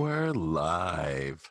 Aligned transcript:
We're 0.00 0.32
live. 0.32 1.50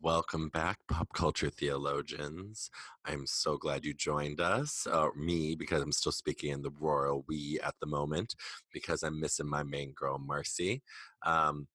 Welcome 0.00 0.48
back, 0.48 0.78
pop 0.88 1.08
culture 1.12 1.50
theologians. 1.50 2.70
I'm 3.04 3.26
so 3.26 3.58
glad 3.58 3.84
you 3.84 3.92
joined 3.92 4.40
us. 4.40 4.86
Uh, 4.90 5.08
me, 5.14 5.54
because 5.56 5.82
I'm 5.82 5.92
still 5.92 6.10
speaking 6.10 6.52
in 6.52 6.62
the 6.62 6.72
royal 6.80 7.22
we 7.28 7.60
at 7.62 7.74
the 7.82 7.86
moment, 7.86 8.34
because 8.72 9.02
I'm 9.02 9.20
missing 9.20 9.46
my 9.46 9.62
main 9.62 9.92
girl, 9.92 10.18
Marcy. 10.18 10.82
Um, 11.26 11.68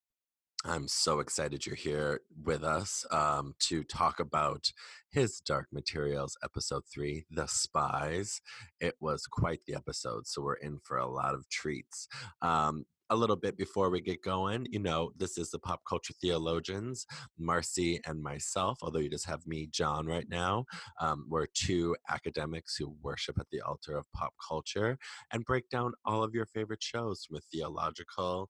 I'm 0.64 0.88
so 0.88 1.20
excited 1.20 1.64
you're 1.64 1.76
here 1.76 2.22
with 2.42 2.64
us 2.64 3.06
um, 3.12 3.54
to 3.68 3.84
talk 3.84 4.18
about 4.18 4.72
his 5.12 5.38
Dark 5.38 5.68
Materials 5.70 6.36
episode 6.42 6.82
three, 6.92 7.26
The 7.30 7.46
Spies. 7.46 8.40
It 8.80 8.96
was 8.98 9.24
quite 9.26 9.60
the 9.68 9.76
episode, 9.76 10.26
so 10.26 10.42
we're 10.42 10.54
in 10.54 10.80
for 10.82 10.96
a 10.96 11.06
lot 11.06 11.34
of 11.34 11.48
treats. 11.48 12.08
Um, 12.42 12.86
a 13.10 13.16
little 13.16 13.36
bit 13.36 13.56
before 13.56 13.90
we 13.90 14.00
get 14.00 14.22
going, 14.22 14.66
you 14.70 14.78
know, 14.78 15.10
this 15.16 15.38
is 15.38 15.50
the 15.50 15.58
Pop 15.58 15.80
Culture 15.88 16.14
Theologians, 16.20 17.06
Marcy 17.38 18.00
and 18.06 18.22
myself, 18.22 18.78
although 18.82 18.98
you 18.98 19.08
just 19.08 19.26
have 19.26 19.46
me, 19.46 19.68
John, 19.70 20.06
right 20.06 20.28
now. 20.28 20.64
Um, 21.00 21.24
we're 21.28 21.46
two 21.46 21.96
academics 22.10 22.76
who 22.76 22.94
worship 23.02 23.38
at 23.38 23.46
the 23.50 23.62
altar 23.62 23.96
of 23.96 24.04
pop 24.14 24.34
culture 24.46 24.98
and 25.32 25.44
break 25.44 25.68
down 25.70 25.92
all 26.04 26.22
of 26.22 26.34
your 26.34 26.46
favorite 26.46 26.82
shows 26.82 27.24
from 27.24 27.36
a 27.36 27.40
theological, 27.52 28.48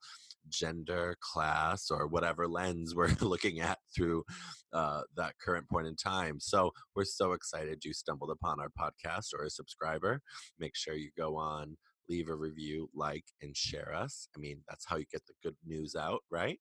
gender, 0.48 1.16
class, 1.20 1.90
or 1.90 2.08
whatever 2.08 2.48
lens 2.48 2.94
we're 2.96 3.14
looking 3.20 3.60
at 3.60 3.78
through 3.94 4.24
uh, 4.72 5.02
that 5.16 5.34
current 5.44 5.68
point 5.68 5.86
in 5.86 5.94
time. 5.94 6.40
So 6.40 6.72
we're 6.96 7.04
so 7.04 7.32
excited 7.32 7.84
you 7.84 7.92
stumbled 7.92 8.30
upon 8.30 8.58
our 8.60 8.70
podcast 8.78 9.28
or 9.38 9.44
a 9.44 9.50
subscriber. 9.50 10.20
Make 10.58 10.74
sure 10.74 10.94
you 10.94 11.10
go 11.16 11.36
on 11.36 11.76
leave 12.08 12.28
a 12.28 12.34
review, 12.34 12.88
like, 12.94 13.24
and 13.42 13.56
share 13.56 13.94
us. 13.94 14.28
I 14.36 14.40
mean, 14.40 14.62
that's 14.68 14.86
how 14.86 14.96
you 14.96 15.04
get 15.12 15.22
the 15.26 15.34
good 15.42 15.56
news 15.66 15.94
out, 15.94 16.20
right? 16.30 16.58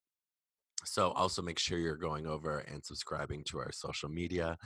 So 0.85 1.11
also 1.11 1.41
make 1.41 1.57
sure 1.59 1.79
you're 1.79 1.97
going 1.97 2.27
over 2.27 2.59
and 2.59 2.85
subscribing 2.85 3.43
to 3.45 3.59
our 3.59 3.71
social 3.71 4.09
media 4.09 4.57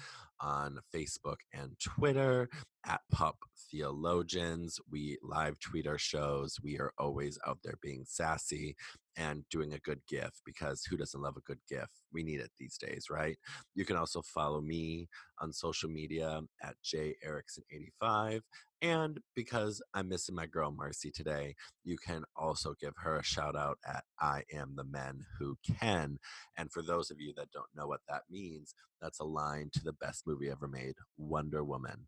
on 0.41 0.77
Facebook 0.93 1.37
and 1.53 1.71
Twitter 1.79 2.49
at 2.85 3.01
Pop 3.11 3.37
Theologians. 3.69 4.79
We 4.89 5.17
live 5.23 5.59
tweet 5.59 5.87
our 5.87 5.97
shows. 5.97 6.57
We 6.63 6.79
are 6.79 6.91
always 6.97 7.37
out 7.47 7.59
there 7.63 7.77
being 7.81 8.03
sassy 8.05 8.75
and 9.17 9.43
doing 9.49 9.73
a 9.73 9.79
good 9.79 9.99
gift 10.07 10.41
because 10.45 10.83
who 10.85 10.97
doesn't 10.97 11.21
love 11.21 11.35
a 11.37 11.41
good 11.41 11.59
gift? 11.69 11.91
We 12.13 12.23
need 12.23 12.39
it 12.39 12.51
these 12.57 12.77
days, 12.77 13.07
right? 13.09 13.37
You 13.75 13.85
can 13.85 13.97
also 13.97 14.21
follow 14.21 14.61
me 14.61 15.07
on 15.39 15.51
social 15.53 15.89
media 15.89 16.41
at 16.63 16.75
J 16.83 17.15
Erickson85. 17.25 18.41
And 18.81 19.19
because 19.35 19.81
I'm 19.93 20.09
missing 20.09 20.33
my 20.33 20.47
girl 20.47 20.71
Marcy 20.71 21.11
today, 21.11 21.55
you 21.83 21.97
can 21.97 22.23
also 22.35 22.73
give 22.81 22.93
her 22.97 23.17
a 23.17 23.23
shout 23.23 23.55
out 23.55 23.77
at 23.87 24.03
I 24.19 24.43
am 24.51 24.73
the 24.75 24.83
men 24.83 25.19
who 25.37 25.55
can. 25.79 26.17
And 26.57 26.71
for 26.71 26.81
those 26.81 27.11
of 27.11 27.19
you 27.19 27.33
that 27.37 27.51
don't 27.51 27.69
know 27.75 27.87
what 27.87 28.01
that 28.09 28.23
means, 28.29 28.73
that's 29.01 29.19
a 29.19 29.25
line 29.25 29.69
to 29.73 29.83
the 29.83 29.93
best 29.93 30.25
movie 30.25 30.49
ever 30.49 30.67
made, 30.67 30.95
Wonder 31.17 31.63
Woman. 31.63 32.07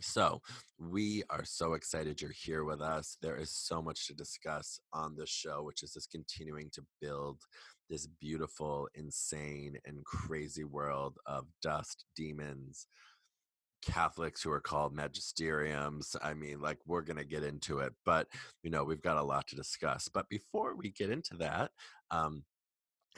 So, 0.00 0.40
we 0.78 1.24
are 1.28 1.44
so 1.44 1.74
excited 1.74 2.20
you're 2.20 2.30
here 2.30 2.64
with 2.64 2.80
us. 2.80 3.16
There 3.20 3.36
is 3.36 3.50
so 3.50 3.82
much 3.82 4.06
to 4.06 4.14
discuss 4.14 4.80
on 4.92 5.16
this 5.16 5.28
show, 5.28 5.62
which 5.62 5.82
is 5.82 5.92
just 5.92 6.10
continuing 6.10 6.70
to 6.74 6.82
build 7.00 7.40
this 7.90 8.06
beautiful, 8.20 8.88
insane, 8.94 9.76
and 9.84 10.04
crazy 10.04 10.64
world 10.64 11.18
of 11.26 11.46
dust, 11.62 12.04
demons, 12.14 12.86
Catholics 13.84 14.42
who 14.42 14.52
are 14.52 14.60
called 14.60 14.94
magisteriums. 14.94 16.14
I 16.22 16.34
mean, 16.34 16.60
like, 16.60 16.78
we're 16.86 17.02
going 17.02 17.16
to 17.16 17.24
get 17.24 17.42
into 17.42 17.78
it, 17.80 17.92
but, 18.04 18.28
you 18.62 18.70
know, 18.70 18.84
we've 18.84 19.02
got 19.02 19.16
a 19.16 19.22
lot 19.22 19.46
to 19.48 19.56
discuss. 19.56 20.08
But 20.12 20.28
before 20.28 20.76
we 20.76 20.90
get 20.90 21.10
into 21.10 21.36
that, 21.38 21.70
um, 22.10 22.44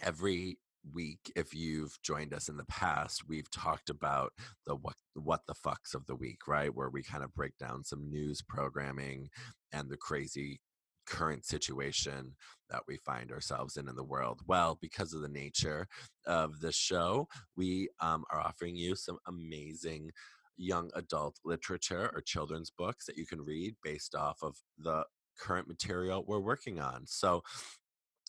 every 0.02 0.58
week 0.92 1.32
if 1.36 1.54
you've 1.54 1.98
joined 2.02 2.32
us 2.32 2.48
in 2.48 2.56
the 2.56 2.64
past 2.64 3.28
we've 3.28 3.50
talked 3.50 3.90
about 3.90 4.32
the 4.66 4.74
what 4.74 4.94
what 5.14 5.40
the 5.46 5.54
fucks 5.54 5.94
of 5.94 6.06
the 6.06 6.16
week 6.16 6.46
right? 6.46 6.74
Where 6.74 6.90
we 6.90 7.02
kind 7.02 7.24
of 7.24 7.34
break 7.34 7.56
down 7.58 7.84
some 7.84 8.10
news 8.10 8.42
programming 8.42 9.28
and 9.72 9.88
the 9.90 9.96
crazy 9.96 10.60
current 11.06 11.44
situation 11.44 12.34
that 12.70 12.82
we 12.86 12.96
find 12.98 13.32
ourselves 13.32 13.76
in 13.76 13.88
in 13.88 13.96
the 13.96 14.04
world. 14.04 14.40
Well 14.46 14.78
because 14.80 15.12
of 15.12 15.22
the 15.22 15.28
nature 15.28 15.86
of 16.26 16.60
the 16.60 16.72
show 16.72 17.28
we 17.56 17.88
um, 18.00 18.24
are 18.30 18.40
offering 18.40 18.76
you 18.76 18.94
some 18.94 19.18
amazing 19.26 20.10
young 20.56 20.90
adult 20.94 21.38
literature 21.44 22.10
or 22.14 22.20
children's 22.20 22.70
books 22.70 23.06
that 23.06 23.16
you 23.16 23.26
can 23.26 23.40
read 23.40 23.74
based 23.82 24.14
off 24.14 24.38
of 24.42 24.56
the 24.78 25.04
current 25.38 25.66
material 25.66 26.24
we're 26.26 26.38
working 26.38 26.78
on. 26.78 27.06
So 27.06 27.42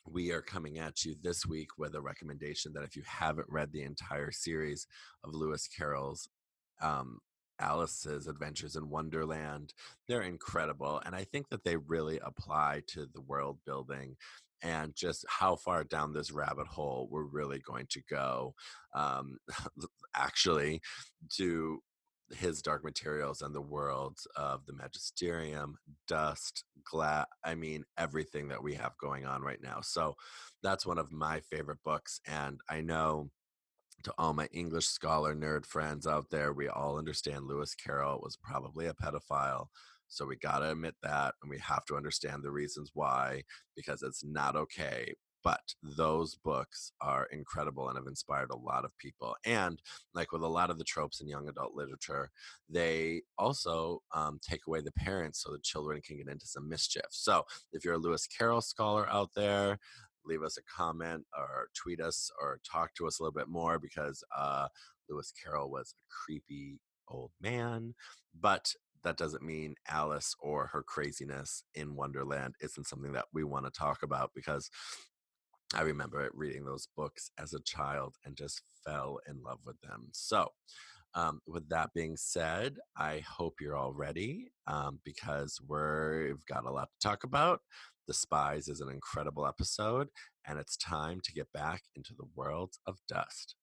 we 0.06 0.32
are 0.32 0.42
coming 0.42 0.80
at 0.80 1.06
you 1.06 1.16
this 1.22 1.46
week 1.46 1.70
with 1.78 1.96
a 1.96 2.02
recommendation 2.02 2.74
that 2.74 2.84
if 2.84 2.96
you 2.96 3.04
haven't 3.06 3.48
read 3.50 3.72
the 3.72 3.84
entire 3.84 4.32
series 4.32 4.88
of 5.24 5.34
Lewis 5.34 5.68
Carroll's 5.68 6.30
um, 6.82 7.20
Alice's 7.60 8.28
Adventures 8.28 8.76
in 8.76 8.90
Wonderland, 8.90 9.74
they're 10.08 10.24
incredible. 10.24 11.02
And 11.06 11.16
I 11.16 11.24
think 11.26 11.50
that 11.50 11.64
they 11.64 11.78
really 11.78 12.20
apply 12.24 12.82
to 12.88 13.08
the 13.14 13.22
world 13.22 13.60
building 13.66 14.16
and 14.64 14.96
just 14.96 15.26
how 15.28 15.56
far 15.56 15.84
down 15.84 16.14
this 16.14 16.32
rabbit 16.32 16.68
hole 16.68 17.08
we're 17.10 17.24
really 17.24 17.60
going 17.60 17.88
to 17.92 18.02
go. 18.10 18.54
Um, 18.94 19.38
actually, 20.16 20.82
to 21.38 21.82
his 22.34 22.62
dark 22.62 22.84
materials 22.84 23.42
and 23.42 23.54
the 23.54 23.62
worlds 23.62 24.28
of 24.36 24.66
the 24.66 24.74
magisterium 24.74 25.76
dust 26.08 26.64
glass 26.84 27.26
i 27.44 27.54
mean 27.54 27.84
everything 27.98 28.48
that 28.48 28.64
we 28.64 28.74
have 28.74 28.98
going 28.98 29.26
on 29.26 29.42
right 29.42 29.62
now. 29.62 29.80
So 29.82 30.16
that's 30.64 30.86
one 30.86 30.98
of 30.98 31.12
my 31.12 31.40
favorite 31.42 31.80
books 31.84 32.20
and 32.28 32.60
i 32.70 32.82
know 32.82 33.30
to 34.04 34.14
all 34.18 34.34
my 34.34 34.48
english 34.52 34.88
scholar 34.88 35.36
nerd 35.36 35.66
friends 35.66 36.08
out 36.08 36.26
there 36.32 36.54
we 36.54 36.68
all 36.68 36.98
understand 36.98 37.46
lewis 37.46 37.76
carroll 37.76 38.20
was 38.22 38.38
probably 38.38 38.88
a 38.88 38.94
pedophile 38.94 39.68
so 40.08 40.26
we 40.26 40.36
got 40.38 40.60
to 40.60 40.72
admit 40.72 40.96
that 41.04 41.34
and 41.42 41.50
we 41.50 41.58
have 41.60 41.86
to 41.86 41.96
understand 41.96 42.44
the 42.44 42.52
reasons 42.52 42.92
why 42.94 43.42
because 43.76 44.04
it's 44.04 44.24
not 44.24 44.56
okay 44.56 45.14
but 45.44 45.76
those 45.82 46.36
books 46.36 46.92
are 47.02 47.26
incredible 47.32 47.88
and 47.88 47.98
have 47.98 48.08
inspired 48.08 48.50
a 48.52 48.56
lot 48.56 48.86
of 48.86 48.98
people 48.98 49.36
and 49.46 49.82
like 50.14 50.32
with 50.32 50.42
a 50.42 50.48
lot 50.48 50.70
of 50.70 50.78
the 50.78 50.84
tropes 50.84 51.22
in 51.22 51.28
young 51.28 51.48
adult 51.48 51.74
literature 51.76 52.30
they 52.70 53.22
also 53.38 54.02
um, 54.14 54.40
take 54.42 54.62
away 54.68 54.82
the 54.82 54.92
parents 54.92 55.42
so 55.42 55.52
the 55.52 55.60
children 55.60 56.02
can 56.02 56.18
get 56.18 56.28
into 56.28 56.46
some 56.48 56.70
mischief. 56.70 57.06
So 57.10 57.44
if 57.74 57.84
you're 57.84 57.96
a 57.96 58.00
lewis 58.00 58.28
carroll 58.28 58.62
scholar 58.62 59.08
out 59.10 59.32
there 59.36 59.80
leave 60.26 60.44
us 60.44 60.58
a 60.58 60.62
comment 60.64 61.26
or 61.36 61.68
tweet 61.76 62.00
us 62.00 62.30
or 62.40 62.60
talk 62.70 62.94
to 62.94 63.08
us 63.08 63.20
a 63.20 63.24
little 63.24 63.34
bit 63.34 63.48
more 63.48 63.80
because 63.80 64.24
uh, 64.38 64.68
lewis 65.10 65.34
carroll 65.44 65.70
was 65.70 65.94
a 65.98 66.04
creepy 66.10 66.80
old 67.08 67.32
man 67.42 67.94
but 68.40 68.74
that 69.04 69.18
doesn't 69.18 69.44
mean 69.44 69.76
Alice 69.88 70.36
or 70.40 70.68
her 70.68 70.84
craziness 70.84 71.64
in 71.74 71.96
Wonderland 71.96 72.56
isn't 72.62 72.88
something 72.88 73.14
that 73.14 73.26
we 73.34 73.44
want 73.44 73.66
to 73.66 73.72
talk 73.72 74.04
about 74.04 74.32
because 74.36 74.70
I 75.74 75.84
remember 75.84 76.30
reading 76.34 76.66
those 76.66 76.90
books 76.98 77.32
as 77.40 77.54
a 77.54 77.62
child 77.62 78.16
and 78.26 78.36
just 78.36 78.62
fell 78.86 79.20
in 79.28 79.42
love 79.42 79.60
with 79.66 79.80
them. 79.80 80.10
So, 80.12 80.50
um, 81.14 81.40
with 81.48 81.70
that 81.70 81.94
being 81.94 82.18
said, 82.18 82.76
I 82.98 83.24
hope 83.26 83.62
you're 83.62 83.76
all 83.76 83.94
ready 83.94 84.52
um, 84.68 85.00
because 85.06 85.60
we've 85.66 86.46
got 86.46 86.66
a 86.66 86.72
lot 86.72 86.90
to 86.92 87.08
talk 87.08 87.24
about. 87.24 87.62
The 88.08 88.14
Spies 88.14 88.68
is 88.68 88.82
an 88.82 88.90
incredible 88.90 89.48
episode, 89.48 90.10
and 90.46 90.60
it's 90.60 90.76
time 90.76 91.22
to 91.24 91.32
get 91.32 91.48
back 91.54 91.84
into 91.96 92.14
the 92.18 92.28
world 92.36 92.74
of 92.86 92.98
dust. 93.08 93.56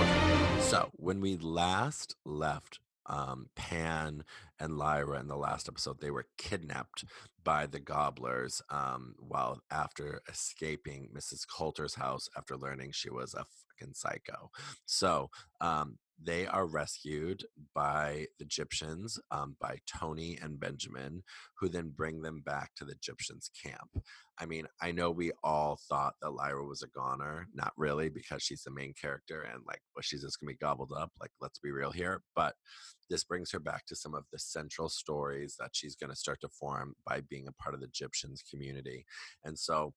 Okay, 0.00 0.60
so 0.60 0.90
when 0.94 1.20
we 1.20 1.36
last 1.36 2.14
left 2.24 2.78
um, 3.08 3.46
Pan 3.56 4.22
and 4.60 4.76
Lyra 4.76 5.20
in 5.20 5.28
the 5.28 5.36
last 5.36 5.68
episode, 5.68 6.00
they 6.00 6.10
were 6.10 6.26
kidnapped 6.36 7.04
by 7.44 7.66
the 7.66 7.80
gobblers 7.80 8.60
um, 8.70 9.14
while 9.18 9.60
after 9.70 10.20
escaping 10.28 11.08
Mrs. 11.16 11.46
Coulter's 11.46 11.94
house 11.94 12.28
after 12.36 12.56
learning 12.56 12.90
she 12.92 13.10
was 13.10 13.34
a 13.34 13.44
fucking 13.78 13.94
psycho. 13.94 14.50
So 14.86 15.30
um, 15.60 15.98
they 16.22 16.46
are 16.46 16.66
rescued 16.66 17.44
by 17.74 18.26
the 18.38 18.44
Egyptians, 18.44 19.18
um, 19.30 19.56
by 19.60 19.78
Tony 19.86 20.38
and 20.42 20.58
Benjamin, 20.58 21.22
who 21.58 21.68
then 21.68 21.92
bring 21.94 22.22
them 22.22 22.42
back 22.44 22.74
to 22.76 22.84
the 22.84 22.92
Egyptians' 22.92 23.50
camp. 23.64 24.02
I 24.38 24.46
mean, 24.46 24.66
I 24.80 24.92
know 24.92 25.10
we 25.10 25.32
all 25.42 25.78
thought 25.88 26.14
that 26.20 26.30
Lyra 26.30 26.64
was 26.64 26.82
a 26.82 26.88
goner, 26.88 27.46
not 27.54 27.72
really, 27.76 28.08
because 28.08 28.42
she's 28.42 28.62
the 28.62 28.70
main 28.70 28.94
character 29.00 29.42
and 29.42 29.62
like, 29.66 29.80
well, 29.94 30.02
she's 30.02 30.22
just 30.22 30.40
gonna 30.40 30.52
be 30.52 30.56
gobbled 30.56 30.92
up. 30.96 31.12
Like, 31.20 31.30
let's 31.40 31.58
be 31.58 31.70
real 31.70 31.92
here. 31.92 32.22
But 32.34 32.54
this 33.08 33.24
brings 33.24 33.50
her 33.52 33.60
back 33.60 33.86
to 33.86 33.96
some 33.96 34.14
of 34.14 34.24
the 34.32 34.38
central 34.38 34.88
stories 34.88 35.56
that 35.58 35.70
she's 35.72 35.96
gonna 35.96 36.16
start 36.16 36.40
to 36.42 36.48
form 36.48 36.94
by 37.06 37.20
being 37.20 37.48
a 37.48 37.52
part 37.52 37.74
of 37.74 37.80
the 37.80 37.86
Egyptians 37.86 38.42
community. 38.48 39.04
And 39.44 39.58
so 39.58 39.94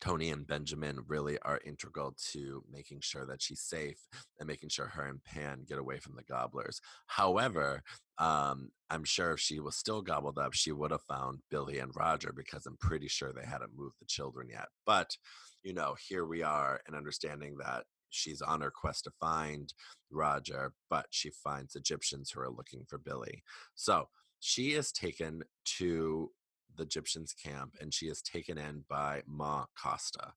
Tony 0.00 0.30
and 0.30 0.46
Benjamin 0.46 1.00
really 1.06 1.38
are 1.40 1.60
integral 1.64 2.14
to 2.32 2.62
making 2.70 3.00
sure 3.00 3.26
that 3.26 3.42
she's 3.42 3.60
safe 3.60 3.98
and 4.38 4.46
making 4.46 4.68
sure 4.68 4.86
her 4.86 5.06
and 5.06 5.22
Pan 5.24 5.64
get 5.66 5.78
away 5.78 5.98
from 5.98 6.16
the 6.16 6.22
gobblers. 6.22 6.80
However, 7.06 7.82
um, 8.18 8.70
I'm 8.90 9.04
sure 9.04 9.32
if 9.32 9.40
she 9.40 9.60
was 9.60 9.76
still 9.76 10.02
gobbled 10.02 10.38
up, 10.38 10.54
she 10.54 10.72
would 10.72 10.90
have 10.90 11.02
found 11.02 11.40
Billy 11.50 11.78
and 11.78 11.92
Roger 11.94 12.32
because 12.34 12.66
I'm 12.66 12.76
pretty 12.78 13.08
sure 13.08 13.32
they 13.32 13.46
hadn't 13.46 13.76
moved 13.76 13.96
the 14.00 14.06
children 14.06 14.48
yet. 14.50 14.68
But, 14.84 15.16
you 15.62 15.74
know, 15.74 15.96
here 16.08 16.24
we 16.26 16.42
are 16.42 16.80
and 16.86 16.96
understanding 16.96 17.56
that 17.58 17.84
she's 18.10 18.42
on 18.42 18.60
her 18.60 18.70
quest 18.70 19.04
to 19.04 19.10
find 19.20 19.72
Roger, 20.10 20.72
but 20.88 21.06
she 21.10 21.30
finds 21.30 21.74
Egyptians 21.74 22.30
who 22.30 22.40
are 22.40 22.50
looking 22.50 22.84
for 22.88 22.98
Billy. 22.98 23.42
So 23.74 24.08
she 24.40 24.72
is 24.72 24.92
taken 24.92 25.42
to 25.78 26.30
the 26.76 26.82
Egyptians 26.84 27.32
camp 27.32 27.74
and 27.80 27.92
she 27.92 28.06
is 28.06 28.22
taken 28.22 28.58
in 28.58 28.84
by 28.88 29.22
Ma 29.26 29.66
Costa. 29.80 30.32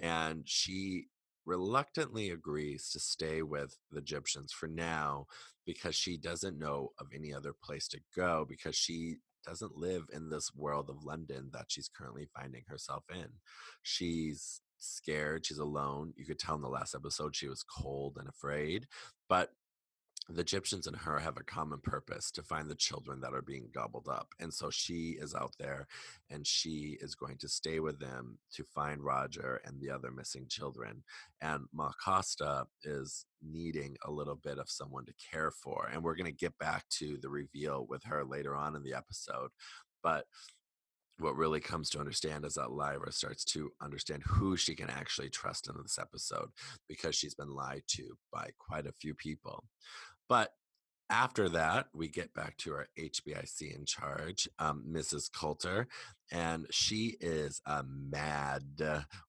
And 0.00 0.42
she 0.46 1.08
reluctantly 1.44 2.30
agrees 2.30 2.90
to 2.90 3.00
stay 3.00 3.42
with 3.42 3.76
the 3.90 3.98
Egyptians 3.98 4.52
for 4.52 4.68
now 4.68 5.26
because 5.66 5.94
she 5.94 6.16
doesn't 6.16 6.58
know 6.58 6.90
of 6.98 7.08
any 7.14 7.32
other 7.34 7.52
place 7.64 7.88
to 7.88 8.00
go 8.16 8.46
because 8.48 8.76
she 8.76 9.16
doesn't 9.44 9.76
live 9.76 10.04
in 10.12 10.30
this 10.30 10.54
world 10.54 10.88
of 10.88 11.04
London 11.04 11.50
that 11.52 11.66
she's 11.68 11.88
currently 11.88 12.28
finding 12.34 12.62
herself 12.68 13.04
in. 13.12 13.28
She's 13.82 14.60
scared, 14.82 15.46
she's 15.46 15.58
alone. 15.58 16.12
You 16.16 16.24
could 16.24 16.38
tell 16.38 16.54
in 16.54 16.62
the 16.62 16.68
last 16.68 16.94
episode 16.94 17.36
she 17.36 17.48
was 17.48 17.62
cold 17.62 18.16
and 18.18 18.28
afraid, 18.28 18.86
but 19.28 19.50
the 20.28 20.40
Egyptians 20.40 20.86
and 20.86 20.96
her 20.96 21.18
have 21.18 21.36
a 21.36 21.42
common 21.42 21.80
purpose 21.80 22.30
to 22.30 22.42
find 22.42 22.70
the 22.70 22.76
children 22.76 23.20
that 23.20 23.34
are 23.34 23.42
being 23.42 23.68
gobbled 23.74 24.08
up. 24.08 24.28
And 24.38 24.54
so 24.54 24.70
she 24.70 25.16
is 25.20 25.34
out 25.34 25.54
there 25.58 25.86
and 26.30 26.46
she 26.46 26.96
is 27.00 27.14
going 27.14 27.38
to 27.38 27.48
stay 27.48 27.80
with 27.80 27.98
them 27.98 28.38
to 28.54 28.64
find 28.64 29.02
Roger 29.02 29.60
and 29.64 29.80
the 29.80 29.90
other 29.90 30.10
missing 30.12 30.46
children. 30.48 31.02
And 31.40 31.64
Ma 31.72 31.90
Costa 32.02 32.66
is 32.84 33.26
needing 33.42 33.96
a 34.04 34.10
little 34.10 34.36
bit 34.36 34.58
of 34.58 34.70
someone 34.70 35.06
to 35.06 35.14
care 35.30 35.50
for. 35.50 35.90
And 35.92 36.04
we're 36.04 36.16
going 36.16 36.26
to 36.26 36.32
get 36.32 36.56
back 36.58 36.88
to 36.98 37.18
the 37.20 37.28
reveal 37.28 37.86
with 37.88 38.04
her 38.04 38.24
later 38.24 38.54
on 38.54 38.76
in 38.76 38.84
the 38.84 38.94
episode. 38.94 39.50
But 40.02 40.26
what 41.22 41.36
really 41.36 41.60
comes 41.60 41.88
to 41.90 42.00
understand 42.00 42.44
is 42.44 42.54
that 42.54 42.72
Lyra 42.72 43.12
starts 43.12 43.44
to 43.46 43.70
understand 43.80 44.22
who 44.26 44.56
she 44.56 44.74
can 44.74 44.90
actually 44.90 45.30
trust 45.30 45.68
in 45.68 45.74
this 45.82 45.98
episode 45.98 46.48
because 46.88 47.14
she's 47.14 47.34
been 47.34 47.54
lied 47.54 47.82
to 47.88 48.16
by 48.32 48.50
quite 48.58 48.86
a 48.86 48.94
few 49.00 49.14
people. 49.14 49.64
But 50.28 50.50
after 51.10 51.48
that, 51.50 51.88
we 51.92 52.08
get 52.08 52.32
back 52.32 52.56
to 52.58 52.72
our 52.72 52.88
HBIC 52.98 53.76
in 53.76 53.84
charge, 53.84 54.48
um, 54.58 54.82
Mrs. 54.90 55.30
Coulter, 55.30 55.86
and 56.30 56.66
she 56.70 57.16
is 57.20 57.60
uh, 57.66 57.82
mad 57.86 58.62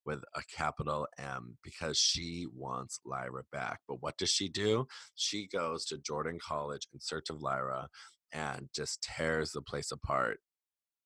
with 0.06 0.24
a 0.34 0.42
capital 0.56 1.08
M 1.18 1.58
because 1.62 1.98
she 1.98 2.48
wants 2.56 3.02
Lyra 3.06 3.44
back. 3.52 3.82
But 3.88 4.02
what 4.02 4.18
does 4.18 4.30
she 4.30 4.48
do? 4.48 4.88
She 5.16 5.46
goes 5.48 5.86
to 5.88 5.98
Jordan 5.98 6.40
College 6.42 6.88
in 6.94 7.02
search 7.02 7.30
of 7.30 7.42
Lyra 7.42 7.90
and 8.32 8.70
just 8.74 9.04
tears 9.04 9.52
the 9.52 9.62
place 9.62 9.92
apart 9.92 10.40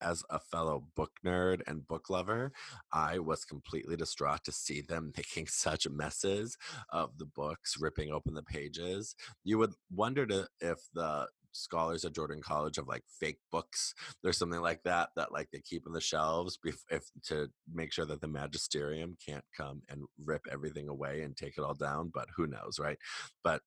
as 0.01 0.23
a 0.29 0.39
fellow 0.39 0.85
book 0.95 1.11
nerd 1.25 1.61
and 1.67 1.88
book 1.88 2.09
lover, 2.09 2.51
I 2.91 3.19
was 3.19 3.45
completely 3.45 3.95
distraught 3.95 4.44
to 4.45 4.51
see 4.51 4.81
them 4.81 5.11
making 5.17 5.47
such 5.47 5.88
messes 5.89 6.57
of 6.89 7.17
the 7.17 7.25
books, 7.25 7.75
ripping 7.79 8.11
open 8.11 8.33
the 8.33 8.44
pages. 8.44 9.15
You 9.44 9.57
would 9.59 9.73
wonder 9.91 10.25
to, 10.27 10.47
if 10.59 10.79
the 10.94 11.27
scholars 11.57 12.05
at 12.05 12.13
Jordan 12.13 12.41
College 12.41 12.75
have 12.75 12.88
like 12.88 13.03
fake 13.19 13.39
books 13.51 13.94
or 14.23 14.31
something 14.31 14.61
like 14.61 14.83
that 14.83 15.09
that 15.15 15.31
like 15.31 15.49
they 15.51 15.59
keep 15.59 15.88
in 15.88 15.94
the 15.94 16.01
shelves 16.01 16.59
if, 16.63 16.83
if 16.89 17.05
to 17.23 17.49
make 17.73 17.91
sure 17.91 18.05
that 18.05 18.21
the 18.21 18.27
magisterium 18.27 19.17
can't 19.25 19.44
come 19.55 19.81
and 19.89 20.03
rip 20.23 20.41
everything 20.51 20.88
away 20.88 21.21
and 21.23 21.35
take 21.35 21.57
it 21.57 21.63
all 21.63 21.73
down 21.73 22.11
but 22.13 22.27
who 22.35 22.45
knows 22.45 22.79
right 22.79 22.97
but 23.44 23.61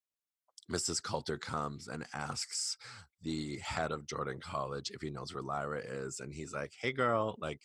Mrs. 0.71 1.03
Coulter 1.03 1.39
comes 1.39 1.89
and 1.89 2.07
asks 2.15 2.77
the 3.23 3.59
head 3.59 3.93
of 3.93 4.07
Jordan 4.07 4.41
College 4.41 4.91
if 4.91 5.03
he 5.03 5.11
knows 5.11 5.35
where 5.35 5.43
Lyra 5.43 5.81
is. 5.81 6.21
And 6.21 6.33
he's 6.33 6.53
like, 6.53 6.73
hey, 6.81 6.93
girl, 6.93 7.37
like, 7.39 7.61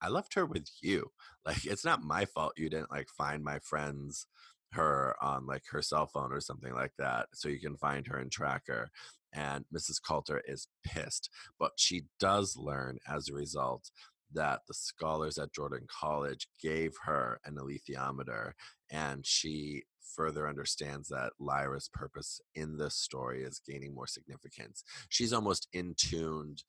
I 0.00 0.08
left 0.08 0.34
her 0.34 0.46
with 0.46 0.68
you. 0.80 1.10
Like, 1.46 1.64
it's 1.64 1.86
not 1.86 2.02
my 2.02 2.26
fault 2.26 2.52
you 2.58 2.68
didn't 2.68 2.90
like 2.90 3.08
find 3.08 3.42
my 3.42 3.60
friends 3.60 4.26
her 4.72 5.16
on 5.20 5.46
like 5.46 5.62
her 5.70 5.82
cell 5.82 6.06
phone 6.06 6.32
or 6.32 6.40
something 6.40 6.74
like 6.74 6.92
that 6.98 7.26
so 7.32 7.48
you 7.48 7.58
can 7.58 7.76
find 7.76 8.06
her 8.06 8.18
and 8.18 8.30
track 8.30 8.64
her. 8.68 8.90
And 9.32 9.64
Mrs. 9.74 10.02
Coulter 10.06 10.42
is 10.46 10.68
pissed, 10.84 11.30
but 11.58 11.72
she 11.76 12.04
does 12.20 12.56
learn 12.56 12.98
as 13.08 13.28
a 13.28 13.34
result 13.34 13.90
that 14.32 14.60
the 14.68 14.74
scholars 14.74 15.38
at 15.38 15.52
Jordan 15.52 15.86
College 15.88 16.46
gave 16.62 16.92
her 17.04 17.40
an 17.44 17.56
alethiometer, 17.56 18.52
and 18.90 19.26
she 19.26 19.84
further 20.14 20.48
understands 20.48 21.08
that 21.08 21.32
Lyra's 21.38 21.88
purpose 21.92 22.40
in 22.54 22.76
this 22.76 22.96
story 22.96 23.42
is 23.42 23.60
gaining 23.66 23.94
more 23.94 24.06
significance. 24.06 24.84
She's 25.08 25.32
almost 25.32 25.68
in 25.72 25.94
tuned 25.96 26.62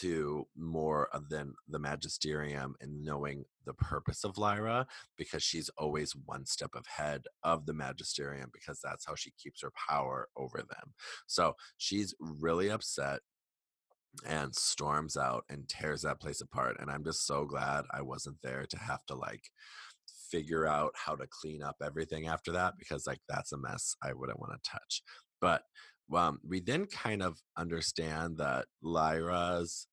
to 0.00 0.46
more 0.56 1.08
than 1.28 1.52
the 1.68 1.78
magisterium 1.78 2.74
and 2.80 3.04
knowing 3.04 3.44
the 3.66 3.74
purpose 3.74 4.24
of 4.24 4.38
Lyra 4.38 4.86
because 5.18 5.42
she's 5.42 5.68
always 5.76 6.16
one 6.24 6.46
step 6.46 6.70
ahead 6.74 7.24
of 7.42 7.66
the 7.66 7.74
magisterium 7.74 8.50
because 8.52 8.80
that's 8.82 9.06
how 9.06 9.14
she 9.14 9.32
keeps 9.32 9.60
her 9.62 9.72
power 9.88 10.28
over 10.36 10.58
them. 10.58 10.94
So 11.26 11.54
she's 11.76 12.14
really 12.20 12.70
upset 12.70 13.20
and 14.26 14.54
storms 14.54 15.16
out 15.16 15.44
and 15.48 15.68
tears 15.68 16.02
that 16.02 16.20
place 16.20 16.40
apart. 16.40 16.76
And 16.80 16.90
I'm 16.90 17.04
just 17.04 17.26
so 17.26 17.44
glad 17.44 17.84
I 17.90 18.02
wasn't 18.02 18.36
there 18.42 18.66
to 18.68 18.78
have 18.78 19.04
to 19.06 19.14
like 19.14 19.50
figure 20.32 20.66
out 20.66 20.92
how 20.96 21.14
to 21.14 21.26
clean 21.30 21.62
up 21.62 21.76
everything 21.84 22.26
after 22.26 22.50
that 22.52 22.74
because 22.78 23.06
like 23.06 23.20
that's 23.28 23.52
a 23.52 23.58
mess 23.58 23.94
I 24.02 24.12
wouldn't 24.14 24.40
want 24.40 24.52
to 24.52 24.70
touch. 24.70 25.02
But 25.40 25.62
um, 26.14 26.40
we 26.46 26.60
then 26.60 26.86
kind 26.86 27.22
of 27.22 27.38
understand 27.56 28.38
that 28.38 28.66
Lyra's 28.82 29.86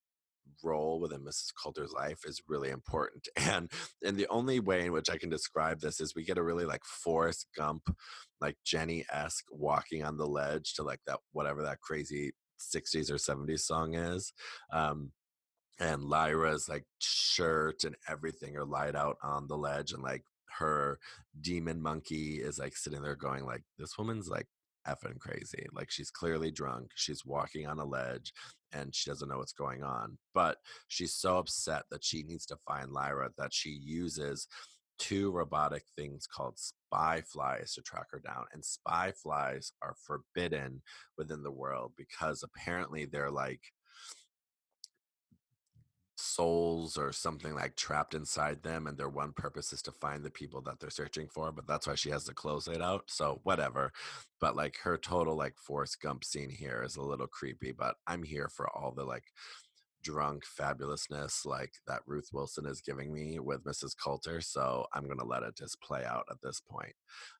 role 0.63 0.99
within 0.99 1.21
Mrs. 1.21 1.51
Coulter's 1.61 1.91
life 1.91 2.19
is 2.25 2.41
really 2.47 2.69
important. 2.69 3.27
And 3.37 3.71
and 4.05 4.17
the 4.17 4.27
only 4.27 4.59
way 4.59 4.85
in 4.85 4.91
which 4.91 5.09
I 5.09 5.17
can 5.17 5.29
describe 5.29 5.79
this 5.79 5.99
is 5.99 6.15
we 6.15 6.23
get 6.23 6.37
a 6.37 6.43
really 6.43 6.65
like 6.65 6.83
Forrest 6.83 7.47
Gump, 7.57 7.83
like 8.41 8.55
Jenny 8.65 9.05
esque 9.11 9.45
walking 9.51 10.03
on 10.03 10.17
the 10.17 10.27
ledge 10.27 10.73
to 10.75 10.83
like 10.83 10.99
that 11.07 11.19
whatever 11.31 11.63
that 11.63 11.81
crazy 11.81 12.31
60s 12.59 13.09
or 13.09 13.15
70s 13.15 13.61
song 13.61 13.95
is. 13.95 14.33
Um, 14.71 15.11
and 15.79 16.03
Lyra's 16.03 16.67
like 16.67 16.83
shirt 16.99 17.85
and 17.85 17.95
everything 18.07 18.57
are 18.57 18.65
light 18.65 18.95
out 18.95 19.17
on 19.23 19.47
the 19.47 19.57
ledge, 19.57 19.93
and 19.93 20.03
like 20.03 20.23
her 20.57 20.99
demon 21.41 21.81
monkey 21.81 22.35
is 22.37 22.59
like 22.59 22.75
sitting 22.75 23.01
there 23.01 23.15
going 23.15 23.45
like, 23.45 23.63
"This 23.77 23.97
woman's 23.97 24.29
like 24.29 24.47
effing 24.87 25.19
crazy. 25.19 25.67
Like 25.73 25.91
she's 25.91 26.11
clearly 26.11 26.51
drunk. 26.51 26.91
She's 26.95 27.25
walking 27.25 27.67
on 27.67 27.79
a 27.79 27.85
ledge 27.85 28.33
and 28.71 28.93
she 28.93 29.09
doesn't 29.09 29.27
know 29.29 29.37
what's 29.37 29.53
going 29.53 29.83
on. 29.83 30.17
But 30.33 30.57
she's 30.87 31.13
so 31.13 31.37
upset 31.37 31.83
that 31.91 32.03
she 32.03 32.23
needs 32.23 32.45
to 32.47 32.57
find 32.67 32.91
Lyra 32.91 33.29
that 33.37 33.53
she 33.53 33.79
uses 33.83 34.47
two 34.97 35.31
robotic 35.31 35.83
things 35.97 36.27
called 36.27 36.59
spy 36.59 37.21
flies 37.21 37.73
to 37.73 37.81
track 37.81 38.07
her 38.11 38.19
down. 38.19 38.45
And 38.53 38.63
spy 38.63 39.11
flies 39.11 39.71
are 39.81 39.95
forbidden 40.05 40.81
within 41.17 41.41
the 41.41 41.51
world 41.51 41.93
because 41.97 42.43
apparently 42.43 43.05
they're 43.05 43.31
like 43.31 43.61
souls 46.39 46.97
or 46.97 47.11
something 47.11 47.53
like 47.53 47.75
trapped 47.75 48.13
inside 48.13 48.63
them 48.63 48.87
and 48.87 48.97
their 48.97 49.09
one 49.09 49.33
purpose 49.33 49.73
is 49.73 49.81
to 49.81 49.91
find 49.91 50.23
the 50.23 50.29
people 50.29 50.61
that 50.61 50.79
they're 50.79 50.89
searching 50.89 51.27
for 51.27 51.51
but 51.51 51.67
that's 51.67 51.85
why 51.85 51.95
she 51.95 52.09
has 52.09 52.23
the 52.23 52.33
clothes 52.33 52.65
laid 52.65 52.81
out 52.81 53.03
so 53.07 53.41
whatever 53.43 53.91
but 54.39 54.55
like 54.55 54.77
her 54.81 54.97
total 54.97 55.35
like 55.35 55.57
Forrest 55.57 56.01
Gump 56.01 56.23
scene 56.23 56.49
here 56.49 56.81
is 56.81 56.95
a 56.95 57.01
little 57.01 57.27
creepy 57.27 57.73
but 57.73 57.95
I'm 58.07 58.23
here 58.23 58.47
for 58.47 58.69
all 58.69 58.93
the 58.95 59.03
like 59.03 59.25
drunk 60.01 60.43
fabulousness 60.45 61.45
like 61.45 61.73
that 61.87 62.03
Ruth 62.07 62.29
Wilson 62.31 62.65
is 62.65 62.79
giving 62.79 63.13
me 63.13 63.37
with 63.39 63.65
Mrs. 63.65 63.95
Coulter. 64.01 64.39
So 64.39 64.85
I'm 64.93 65.05
going 65.05 65.19
to 65.19 65.25
let 65.25 65.43
it 65.43 65.57
just 65.57 65.81
play 65.81 66.05
out 66.05 66.23
at 66.31 66.37
this 66.41 66.61
point. 66.61 66.93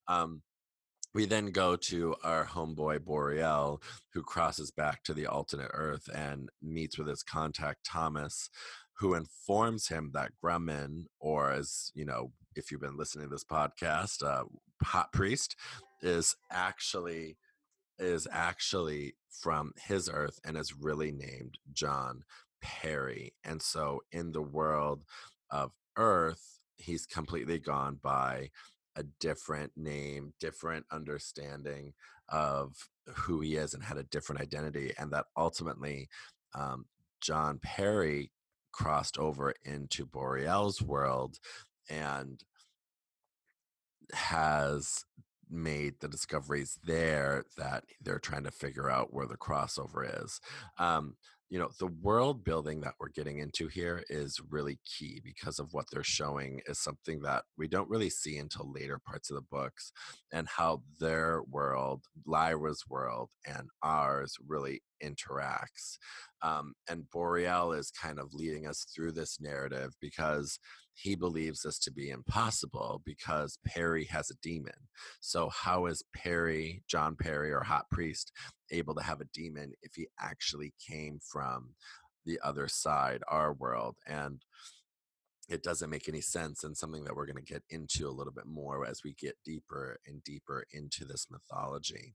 Um, 0.10 0.42
we 1.14 1.26
then 1.26 1.48
go 1.48 1.76
to 1.76 2.16
our 2.24 2.46
homeboy 2.46 3.04
Boreal, 3.04 3.82
who 4.14 4.22
crosses 4.22 4.70
back 4.70 5.04
to 5.04 5.14
the 5.14 5.26
alternate 5.26 5.72
Earth 5.74 6.08
and 6.14 6.50
meets 6.62 7.00
with 7.00 7.08
his 7.08 7.24
contact 7.24 7.84
Thomas, 7.84 8.50
who 9.00 9.14
informs 9.14 9.88
him 9.88 10.12
that 10.14 10.32
Grumman, 10.44 11.06
or 11.20 11.52
as 11.52 11.92
you 11.96 12.06
know, 12.06 12.32
if 12.56 12.72
you've 12.72 12.82
been 12.82 12.98
listening 12.98 13.28
to 13.28 13.32
this 13.32 13.46
podcast, 13.46 14.24
uh, 14.24 14.44
Hot 14.84 15.12
Priest, 15.14 15.56
is 16.02 16.36
actually 16.52 17.38
is 17.98 18.28
actually 18.32 19.16
from 19.30 19.74
his 19.88 20.10
Earth 20.12 20.40
and 20.46 20.58
is 20.58 20.74
really 20.74 21.12
named 21.12 21.58
John 21.72 22.24
Parry. 22.62 23.34
And 23.44 23.62
so 23.62 24.02
in 24.12 24.32
the 24.32 24.42
world 24.42 25.04
of 25.52 25.72
Earth, 25.98 26.60
he's 26.78 27.06
completely 27.06 27.60
gone 27.60 28.00
by 28.02 28.50
a 28.96 29.04
different 29.20 29.74
name, 29.76 30.34
different 30.40 30.86
understanding 30.92 31.94
of 32.30 32.74
who 33.16 33.42
he 33.42 33.56
is 33.56 33.74
and 33.74 33.84
had 33.84 33.98
a 33.98 34.04
different 34.04 34.42
identity. 34.42 34.94
And 34.98 35.12
that 35.12 35.26
ultimately, 35.38 36.10
um, 36.54 36.86
John 37.22 37.60
Parry 37.62 38.32
crossed 38.72 39.18
over 39.18 39.54
into 39.64 40.06
Boreal's 40.06 40.82
world 40.82 41.40
and 41.90 42.44
has 44.14 45.06
made 45.50 45.96
the 46.00 46.08
discoveries 46.08 46.78
there 46.86 47.44
that 47.58 47.84
they're 48.02 48.20
trying 48.20 48.44
to 48.44 48.52
figure 48.52 48.90
out 48.90 49.14
where 49.14 49.26
the 49.26 49.38
crossover 49.38 50.24
is. 50.24 50.40
Um, 50.78 51.16
you 51.50 51.58
know, 51.58 51.70
the 51.80 51.88
world 52.02 52.44
building 52.44 52.82
that 52.82 52.94
we're 53.00 53.10
getting 53.10 53.40
into 53.40 53.68
here 53.68 54.04
is 54.10 54.40
really 54.50 54.80
key 54.86 55.20
because 55.24 55.58
of 55.58 55.70
what 55.72 55.86
they're 55.92 56.04
showing 56.04 56.62
is 56.68 56.80
something 56.80 57.22
that 57.22 57.44
we 57.58 57.68
don't 57.68 57.90
really 57.90 58.10
see 58.10 58.38
until 58.38 58.72
later 58.72 59.00
parts 59.04 59.32
of 59.32 59.36
the 59.36 59.42
books 59.50 59.92
and 60.32 60.48
how 60.48 60.84
their 61.00 61.42
world, 61.50 62.04
Lyra's 62.28 62.84
world, 62.88 63.30
and 63.48 63.68
ours 63.82 64.36
really 64.48 64.82
interacts. 65.04 65.98
Um, 66.44 66.74
and 66.88 67.10
Boreal 67.10 67.72
is 67.72 67.92
kind 67.92 68.20
of 68.20 68.34
leading 68.34 68.68
us 68.68 68.86
through 68.96 69.14
this 69.14 69.40
narrative 69.42 69.94
because 70.00 70.60
he 71.02 71.16
believes 71.16 71.62
this 71.62 71.80
to 71.80 71.92
be 71.92 72.10
impossible 72.10 73.02
because 73.06 73.58
Parry 73.66 74.06
has 74.06 74.30
a 74.30 74.36
demon. 74.42 74.74
So, 75.22 75.50
how 75.50 75.86
is 75.86 76.04
Parry, 76.14 76.84
John 76.88 77.16
Parry, 77.16 77.52
or 77.52 77.64
Hot 77.64 77.90
Priest 77.90 78.32
able 78.72 78.96
to 78.96 79.04
have 79.04 79.22
a 79.22 79.30
demon 79.34 79.74
if 79.82 79.94
he 79.96 80.08
actually 80.20 80.74
came 80.86 81.20
from 81.32 81.70
the 82.26 82.40
other 82.44 82.68
side, 82.68 83.22
our 83.28 83.54
world? 83.54 83.96
And 84.08 84.44
it 85.50 85.64
doesn't 85.64 85.90
make 85.90 86.08
any 86.08 86.22
sense 86.22 86.64
and 86.64 86.78
something 86.78 87.04
that 87.04 87.16
we're 87.16 87.26
going 87.26 87.44
to 87.44 87.54
get 87.54 87.64
into 87.70 88.08
a 88.08 88.12
little 88.12 88.34
bit 88.34 88.46
more 88.46 88.86
as 88.86 89.02
we 89.04 89.14
get 89.14 89.36
deeper 89.44 90.00
and 90.06 90.24
deeper 90.24 90.64
into 90.72 91.06
this 91.06 91.28
mythology. 91.30 92.14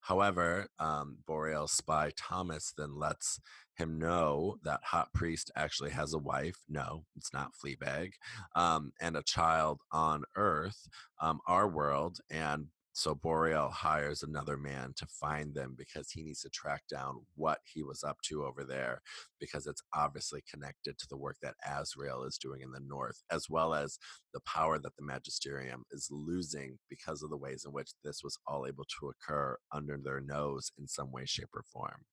However, 0.00 0.68
um, 0.78 1.18
Boreal 1.26 1.66
spy 1.66 2.12
Thomas 2.16 2.72
then 2.76 2.96
lets 2.96 3.40
him 3.74 3.98
know 3.98 4.56
that 4.62 4.80
Hot 4.84 5.12
Priest 5.12 5.50
actually 5.56 5.90
has 5.90 6.14
a 6.14 6.18
wife. 6.18 6.58
No, 6.68 7.04
it's 7.16 7.32
not 7.32 7.52
Fleabag, 7.54 8.12
um, 8.54 8.92
and 9.00 9.16
a 9.16 9.22
child 9.22 9.80
on 9.90 10.22
Earth, 10.36 10.88
um, 11.20 11.40
our 11.48 11.66
world. 11.66 12.18
And 12.30 12.66
so 12.96 13.14
Boreal 13.14 13.68
hires 13.68 14.22
another 14.22 14.56
man 14.56 14.94
to 14.96 15.06
find 15.06 15.54
them 15.54 15.74
because 15.76 16.10
he 16.10 16.22
needs 16.22 16.40
to 16.40 16.48
track 16.48 16.84
down 16.90 17.26
what 17.34 17.58
he 17.70 17.82
was 17.82 18.02
up 18.02 18.16
to 18.22 18.42
over 18.42 18.64
there 18.64 19.02
because 19.38 19.66
it's 19.66 19.82
obviously 19.94 20.42
connected 20.50 20.96
to 20.96 21.06
the 21.10 21.16
work 21.18 21.36
that 21.42 21.56
Asriel 21.62 22.26
is 22.26 22.38
doing 22.38 22.62
in 22.62 22.72
the 22.72 22.80
north, 22.80 23.22
as 23.30 23.50
well 23.50 23.74
as 23.74 23.98
the 24.32 24.40
power 24.46 24.78
that 24.78 24.96
the 24.96 25.04
magisterium 25.04 25.82
is 25.90 26.08
losing 26.10 26.78
because 26.88 27.22
of 27.22 27.28
the 27.28 27.36
ways 27.36 27.64
in 27.66 27.72
which 27.72 27.90
this 28.02 28.22
was 28.24 28.38
all 28.46 28.66
able 28.66 28.86
to 28.98 29.10
occur 29.10 29.58
under 29.70 29.98
their 30.02 30.22
nose 30.22 30.72
in 30.78 30.88
some 30.88 31.12
way, 31.12 31.26
shape, 31.26 31.50
or 31.54 31.64
form. 31.70 32.06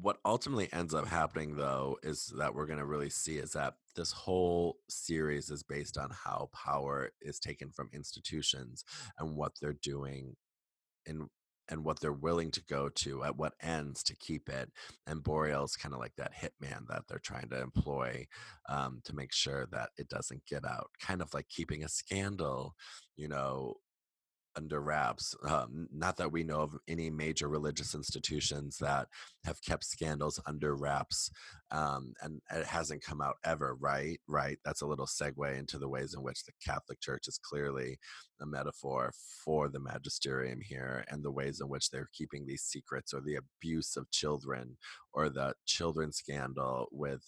What 0.00 0.16
ultimately 0.24 0.70
ends 0.72 0.94
up 0.94 1.08
happening 1.08 1.56
though 1.56 1.98
is 2.02 2.32
that 2.38 2.54
we're 2.54 2.66
going 2.66 2.78
to 2.78 2.86
really 2.86 3.10
see 3.10 3.36
is 3.36 3.52
that 3.52 3.74
this 3.94 4.12
whole 4.12 4.76
series 4.88 5.50
is 5.50 5.62
based 5.62 5.98
on 5.98 6.10
how 6.10 6.48
power 6.52 7.10
is 7.20 7.38
taken 7.38 7.70
from 7.70 7.90
institutions 7.92 8.84
and 9.18 9.36
what 9.36 9.52
they're 9.60 9.76
doing 9.82 10.34
and 11.06 11.28
and 11.70 11.82
what 11.82 11.98
they're 11.98 12.12
willing 12.12 12.50
to 12.50 12.62
go 12.68 12.90
to 12.90 13.24
at 13.24 13.36
what 13.36 13.54
ends 13.62 14.02
to 14.02 14.14
keep 14.16 14.48
it 14.48 14.70
and 15.06 15.22
boreal's 15.22 15.76
kind 15.76 15.94
of 15.94 16.00
like 16.00 16.12
that 16.16 16.32
hitman 16.34 16.86
that 16.88 17.02
they're 17.08 17.18
trying 17.18 17.48
to 17.48 17.60
employ 17.60 18.26
um, 18.68 19.00
to 19.04 19.14
make 19.14 19.32
sure 19.32 19.66
that 19.72 19.88
it 19.96 20.08
doesn't 20.08 20.44
get 20.46 20.64
out 20.64 20.90
kind 21.00 21.22
of 21.22 21.32
like 21.32 21.48
keeping 21.48 21.82
a 21.82 21.88
scandal 21.88 22.74
you 23.16 23.28
know 23.28 23.74
under 24.56 24.80
wraps. 24.80 25.34
Um, 25.48 25.88
not 25.92 26.16
that 26.16 26.32
we 26.32 26.44
know 26.44 26.60
of 26.60 26.76
any 26.88 27.10
major 27.10 27.48
religious 27.48 27.94
institutions 27.94 28.78
that 28.78 29.08
have 29.44 29.62
kept 29.62 29.84
scandals 29.84 30.40
under 30.46 30.74
wraps, 30.76 31.30
um, 31.70 32.14
and 32.22 32.40
it 32.54 32.66
hasn't 32.66 33.02
come 33.02 33.20
out 33.20 33.36
ever. 33.44 33.74
Right, 33.74 34.20
right. 34.28 34.58
That's 34.64 34.82
a 34.82 34.86
little 34.86 35.06
segue 35.06 35.58
into 35.58 35.78
the 35.78 35.88
ways 35.88 36.14
in 36.14 36.22
which 36.22 36.44
the 36.44 36.52
Catholic 36.64 37.00
Church 37.00 37.28
is 37.28 37.38
clearly 37.38 37.98
a 38.40 38.46
metaphor 38.46 39.12
for 39.44 39.68
the 39.68 39.80
magisterium 39.80 40.60
here, 40.60 41.04
and 41.08 41.22
the 41.24 41.30
ways 41.30 41.60
in 41.60 41.68
which 41.68 41.90
they're 41.90 42.10
keeping 42.12 42.46
these 42.46 42.62
secrets, 42.62 43.12
or 43.12 43.20
the 43.20 43.36
abuse 43.36 43.96
of 43.96 44.10
children, 44.10 44.76
or 45.12 45.28
the 45.28 45.54
children 45.66 46.12
scandal 46.12 46.88
with 46.92 47.22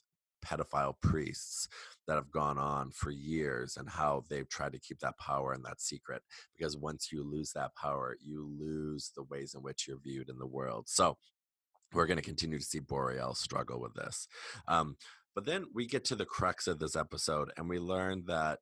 pedophile 0.46 0.94
priests 1.00 1.68
that 2.06 2.14
have 2.14 2.30
gone 2.30 2.58
on 2.58 2.90
for 2.92 3.10
years 3.10 3.76
and 3.76 3.88
how 3.88 4.22
they've 4.28 4.48
tried 4.48 4.72
to 4.72 4.78
keep 4.78 4.98
that 5.00 5.18
power 5.18 5.52
and 5.52 5.64
that 5.64 5.80
secret 5.80 6.22
because 6.56 6.76
once 6.76 7.08
you 7.10 7.22
lose 7.24 7.52
that 7.52 7.74
power 7.74 8.16
you 8.20 8.48
lose 8.58 9.10
the 9.16 9.24
ways 9.24 9.54
in 9.54 9.62
which 9.62 9.86
you're 9.88 10.00
viewed 10.02 10.28
in 10.28 10.38
the 10.38 10.46
world. 10.46 10.84
So 10.88 11.16
we're 11.92 12.06
going 12.06 12.18
to 12.18 12.22
continue 12.22 12.58
to 12.58 12.64
see 12.64 12.80
boreal 12.80 13.34
struggle 13.34 13.80
with 13.80 13.94
this. 13.94 14.28
Um, 14.68 14.96
but 15.34 15.44
then 15.44 15.66
we 15.74 15.86
get 15.86 16.04
to 16.06 16.16
the 16.16 16.24
crux 16.24 16.66
of 16.66 16.78
this 16.78 16.96
episode 16.96 17.50
and 17.56 17.68
we 17.68 17.78
learn 17.78 18.24
that 18.26 18.58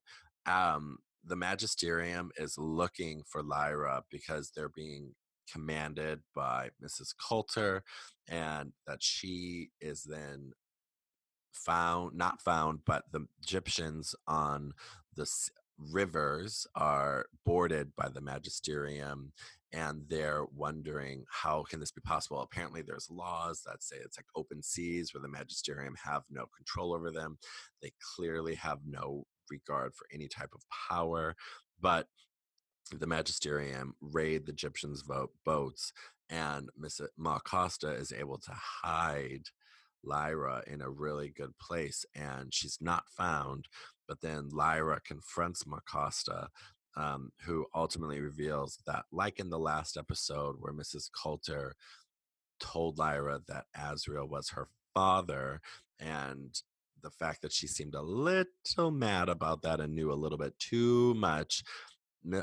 um, 0.47 0.99
the 1.25 1.37
magisterium 1.37 2.31
is 2.37 2.59
looking 2.59 3.23
for 3.27 3.43
lyra 3.43 4.03
because 4.11 4.51
they're 4.51 4.69
being 4.69 5.15
commanded 5.53 6.21
by 6.35 6.71
mrs 6.83 7.15
coulter 7.29 7.83
and 8.29 8.73
that 8.87 9.03
she 9.03 9.69
is 9.81 10.03
then 10.05 10.53
found 11.55 12.17
not 12.17 12.41
found 12.43 12.81
but 12.85 13.05
the 13.13 13.27
egyptians 13.43 14.15
on 14.27 14.73
the 15.17 15.27
rivers 15.79 16.67
are 16.75 17.27
boarded 17.45 17.93
by 17.97 18.09
the 18.09 18.21
magisterium 18.21 19.33
and 19.73 20.03
they're 20.09 20.45
wondering 20.55 21.25
how 21.29 21.65
can 21.65 21.81
this 21.81 21.91
be 21.91 22.01
possible? 22.01 22.41
Apparently 22.41 22.81
there's 22.81 23.11
laws 23.11 23.63
that 23.67 23.83
say 23.83 23.97
it's 23.97 24.17
like 24.17 24.27
open 24.37 24.63
seas 24.63 25.13
where 25.13 25.21
the 25.21 25.29
magisterium 25.29 25.97
have 26.05 26.23
no 26.31 26.47
control 26.57 26.95
over 26.95 27.11
them. 27.11 27.39
They 27.83 27.91
clearly 28.15 28.55
have 28.55 28.79
no 28.87 29.25
regard 29.51 29.95
for 29.95 30.07
any 30.13 30.29
type 30.29 30.51
of 30.55 30.63
power 30.89 31.35
but 31.81 32.07
the 32.93 33.07
magisterium 33.07 33.95
raid 34.01 34.47
the 34.47 34.53
egyptians 34.53 35.03
vote 35.03 35.31
boats 35.45 35.93
and 36.31 36.69
miss 36.79 37.01
uh, 37.01 37.07
ma 37.17 37.39
costa 37.39 37.91
is 37.91 38.13
able 38.13 38.39
to 38.39 38.53
hide 38.53 39.45
Lyra 40.05 40.63
in 40.67 40.83
a 40.83 40.91
really 40.91 41.31
good 41.31 41.57
place 41.59 42.05
and 42.15 42.53
she's 42.53 42.79
not 42.81 43.05
found. 43.17 43.69
But 44.07 44.21
then 44.21 44.51
Lyra 44.51 45.01
confronts 45.01 45.67
Ma 45.67 45.79
Costa, 45.91 46.49
um, 46.97 47.33
who 47.45 47.67
ultimately 47.75 48.21
reveals 48.21 48.79
that, 48.87 49.05
like 49.11 49.41
in 49.41 49.51
the 49.51 49.59
last 49.59 49.97
episode 49.97 50.57
where 50.59 50.73
Mrs. 50.73 51.09
Coulter 51.11 51.75
told 52.61 52.99
Lyra 52.99 53.41
that 53.49 53.65
Asriel 53.77 54.29
was 54.29 54.51
her 54.51 54.69
father, 54.95 55.61
and 55.99 56.55
the 57.03 57.11
fact 57.11 57.43
that 57.43 57.53
she 57.53 57.67
seemed 57.67 57.95
a 57.95 58.03
little 58.03 58.91
mad 58.91 59.29
about 59.29 59.63
that 59.63 59.81
and 59.81 59.95
knew 59.95 60.13
a 60.13 60.15
little 60.15 60.39
bit 60.39 60.59
too 60.59 61.15
much. 61.15 61.63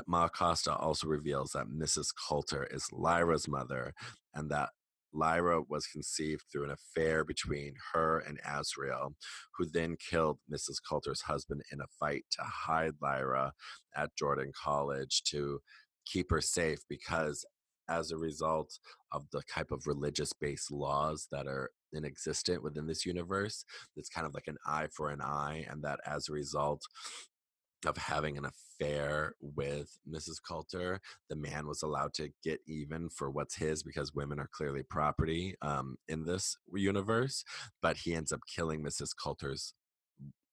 Ma 0.06 0.28
Costa 0.28 0.76
also 0.76 1.08
reveals 1.08 1.50
that 1.52 1.66
Mrs. 1.66 2.14
Coulter 2.28 2.68
is 2.70 2.86
Lyra's 2.92 3.48
mother 3.48 3.94
and 4.32 4.48
that 4.50 4.70
Lyra 5.14 5.62
was 5.68 5.86
conceived 5.86 6.42
through 6.50 6.64
an 6.64 6.70
affair 6.70 7.24
between 7.24 7.74
her 7.92 8.18
and 8.18 8.40
Asriel, 8.42 9.14
who 9.56 9.66
then 9.66 9.96
killed 10.10 10.38
Mrs. 10.52 10.76
Coulter's 10.88 11.22
husband 11.22 11.62
in 11.72 11.80
a 11.80 11.86
fight 11.98 12.24
to 12.32 12.42
hide 12.42 12.94
Lyra 13.00 13.52
at 13.96 14.16
Jordan 14.18 14.52
College 14.62 15.22
to 15.30 15.60
keep 16.06 16.30
her 16.30 16.40
safe 16.40 16.80
because 16.88 17.44
as 17.88 18.10
a 18.10 18.16
result 18.16 18.78
of 19.12 19.24
the 19.32 19.42
type 19.52 19.70
of 19.70 19.86
religious 19.86 20.32
based 20.32 20.70
laws 20.70 21.28
that 21.30 21.46
are 21.46 21.70
inexistent 21.94 22.62
within 22.62 22.86
this 22.86 23.04
universe 23.04 23.64
it's 23.96 24.08
kind 24.08 24.26
of 24.26 24.32
like 24.34 24.46
an 24.46 24.56
eye 24.66 24.86
for 24.96 25.10
an 25.10 25.20
eye 25.20 25.66
and 25.68 25.82
that 25.82 26.00
as 26.06 26.28
a 26.28 26.32
result 26.32 26.80
of 27.86 27.96
having 27.96 28.38
an 28.38 28.46
affair 28.46 29.34
with 29.40 29.96
Mrs. 30.10 30.36
Coulter, 30.46 31.00
the 31.28 31.36
man 31.36 31.66
was 31.66 31.82
allowed 31.82 32.14
to 32.14 32.30
get 32.42 32.60
even 32.66 33.08
for 33.08 33.30
what's 33.30 33.56
his 33.56 33.82
because 33.82 34.14
women 34.14 34.38
are 34.38 34.48
clearly 34.52 34.82
property 34.82 35.54
um, 35.62 35.96
in 36.08 36.24
this 36.24 36.56
universe. 36.74 37.44
But 37.80 37.98
he 37.98 38.14
ends 38.14 38.32
up 38.32 38.40
killing 38.52 38.82
Mrs. 38.82 39.10
Coulter's 39.20 39.74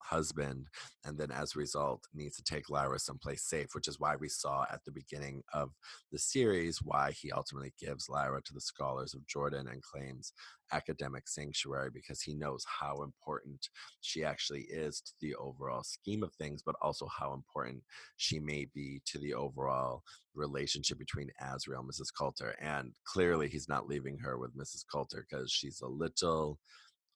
husband 0.01 0.67
and 1.05 1.17
then 1.17 1.31
as 1.31 1.55
a 1.55 1.59
result 1.59 2.07
needs 2.13 2.35
to 2.35 2.43
take 2.43 2.69
Lyra 2.69 2.99
someplace 2.99 3.43
safe 3.43 3.67
which 3.73 3.87
is 3.87 3.99
why 3.99 4.15
we 4.15 4.29
saw 4.29 4.65
at 4.71 4.83
the 4.85 4.91
beginning 4.91 5.41
of 5.53 5.71
the 6.11 6.19
series 6.19 6.81
why 6.81 7.11
he 7.11 7.31
ultimately 7.31 7.73
gives 7.79 8.09
Lyra 8.09 8.41
to 8.43 8.53
the 8.53 8.61
scholars 8.61 9.13
of 9.13 9.25
Jordan 9.27 9.67
and 9.67 9.81
claims 9.83 10.33
academic 10.71 11.27
sanctuary 11.27 11.89
because 11.93 12.21
he 12.21 12.33
knows 12.33 12.65
how 12.79 13.01
important 13.03 13.69
she 14.01 14.23
actually 14.23 14.61
is 14.69 15.01
to 15.01 15.11
the 15.21 15.35
overall 15.35 15.83
scheme 15.83 16.23
of 16.23 16.33
things 16.33 16.61
but 16.65 16.75
also 16.81 17.07
how 17.07 17.33
important 17.33 17.81
she 18.17 18.39
may 18.39 18.67
be 18.73 19.01
to 19.05 19.17
the 19.19 19.33
overall 19.33 20.03
relationship 20.35 20.97
between 20.97 21.29
Asriel 21.41 21.79
and 21.79 21.89
Mrs. 21.89 22.13
Coulter 22.17 22.55
and 22.61 22.93
clearly 23.05 23.47
he's 23.47 23.69
not 23.69 23.87
leaving 23.87 24.17
her 24.19 24.37
with 24.37 24.57
Mrs. 24.57 24.83
Coulter 24.91 25.25
because 25.29 25.51
she's 25.51 25.81
a 25.81 25.87
little 25.87 26.59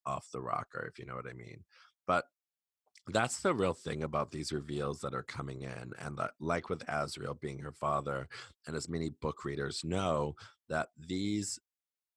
off 0.06 0.28
the 0.34 0.42
rocker 0.42 0.90
if 0.92 1.00
you 1.00 1.06
know 1.06 1.16
what 1.16 1.30
I 1.30 1.34
mean 1.34 1.64
but 2.08 2.26
that's 3.08 3.42
the 3.42 3.54
real 3.54 3.74
thing 3.74 4.04
about 4.04 4.32
these 4.32 4.52
reveals 4.52 5.02
that 5.02 5.14
are 5.14 5.24
coming 5.24 5.62
in 5.62 5.92
and 6.00 6.18
that 6.18 6.32
like 6.40 6.70
with 6.70 6.86
asriel 6.88 7.40
being 7.40 7.60
her 7.60 7.72
father 7.72 8.28
and 8.66 8.76
as 8.76 8.88
many 8.88 9.10
book 9.10 9.44
readers 9.44 9.84
know 9.84 10.36
that 10.70 10.88
these 10.98 11.60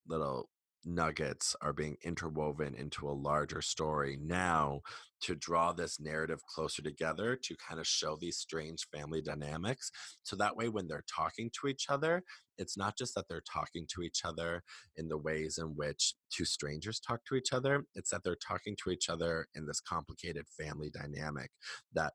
little 0.07 0.49
nuggets 0.87 1.55
are 1.61 1.73
being 1.73 1.97
interwoven 2.05 2.75
into 2.75 3.09
a 3.09 3.11
larger 3.11 3.61
story 3.61 4.19
now 4.23 4.81
to 5.21 5.35
draw 5.35 5.73
this 5.73 5.99
narrative 5.99 6.41
closer 6.47 6.83
together 6.83 7.37
to 7.37 7.57
kind 7.57 7.81
of 7.81 7.87
show 7.87 8.17
these 8.21 8.37
strange 8.37 8.87
family 8.95 9.21
dynamics. 9.21 9.91
So 10.23 10.37
that 10.37 10.57
way, 10.57 10.69
when 10.69 10.87
they're 10.87 11.05
talking 11.15 11.51
to 11.61 11.69
each 11.69 11.87
other, 11.89 12.23
it's 12.59 12.77
not 12.77 12.97
just 12.97 13.15
that 13.15 13.25
they're 13.29 13.43
talking 13.53 13.87
to 13.95 14.03
each 14.03 14.23
other 14.25 14.63
in 14.97 15.09
the 15.09 15.19
ways 15.19 15.59
in 15.59 15.75
which 15.77 16.15
two 16.31 16.45
strangers 16.45 17.01
talk 17.01 17.21
to 17.27 17.35
each 17.35 17.53
other, 17.53 17.85
it's 17.95 18.11
that 18.11 18.23
they're 18.25 18.37
talking 18.47 18.77
to 18.83 18.91
each 18.91 19.09
other 19.09 19.47
in 19.55 19.67
this 19.67 19.81
complicated 19.81 20.47
family 20.59 20.91
dynamic 20.91 21.51
that 21.93 22.13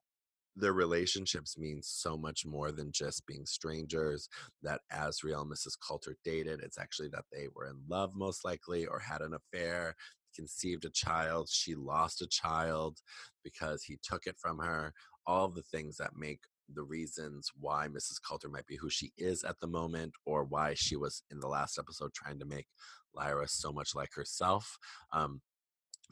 their 0.56 0.74
relationships 0.74 1.58
mean 1.58 1.82
so 1.82 2.18
much 2.18 2.46
more 2.46 2.72
than 2.72 2.92
just 2.92 3.26
being 3.26 3.46
strangers. 3.46 4.28
That 4.62 4.82
Asriel 4.92 5.42
and 5.42 5.52
Mrs. 5.52 5.78
Coulter 5.86 6.18
dated. 6.24 6.62
It's 6.62 6.78
actually 6.78 7.10
that 7.10 7.26
they 7.32 7.48
were 7.56 7.68
in 7.68 7.78
love, 7.88 8.16
most 8.16 8.44
likely, 8.44 8.86
or 8.86 9.00
had 9.00 9.22
an 9.22 9.34
affair, 9.34 9.96
conceived 10.36 10.86
a 10.86 10.90
child. 10.90 11.50
She 11.50 11.76
lost 11.76 12.22
a 12.22 12.28
child 12.28 13.00
because 13.44 13.84
he 13.84 13.98
took 14.04 14.28
it 14.28 14.36
from 14.40 14.60
her. 14.60 14.94
All 15.26 15.48
the 15.48 15.64
things 15.64 15.98
that 15.98 16.16
make 16.16 16.42
the 16.74 16.84
reasons 16.84 17.50
why 17.60 17.88
Mrs. 17.88 18.22
Coulter 18.28 18.50
might 18.50 18.66
be 18.66 18.78
who 18.78 18.90
she 18.90 19.12
is 19.18 19.44
at 19.44 19.60
the 19.60 19.68
moment, 19.68 20.14
or 20.26 20.44
why 20.44 20.74
she 20.74 20.96
was 20.96 21.24
in 21.32 21.40
the 21.40 21.48
last 21.48 21.78
episode 21.78 22.14
trying 22.14 22.40
to 22.40 22.46
make 22.46 22.68
Lyra 23.14 23.48
so 23.48 23.72
much 23.72 23.94
like 23.96 24.14
herself. 24.14 24.78
Um, 25.14 25.42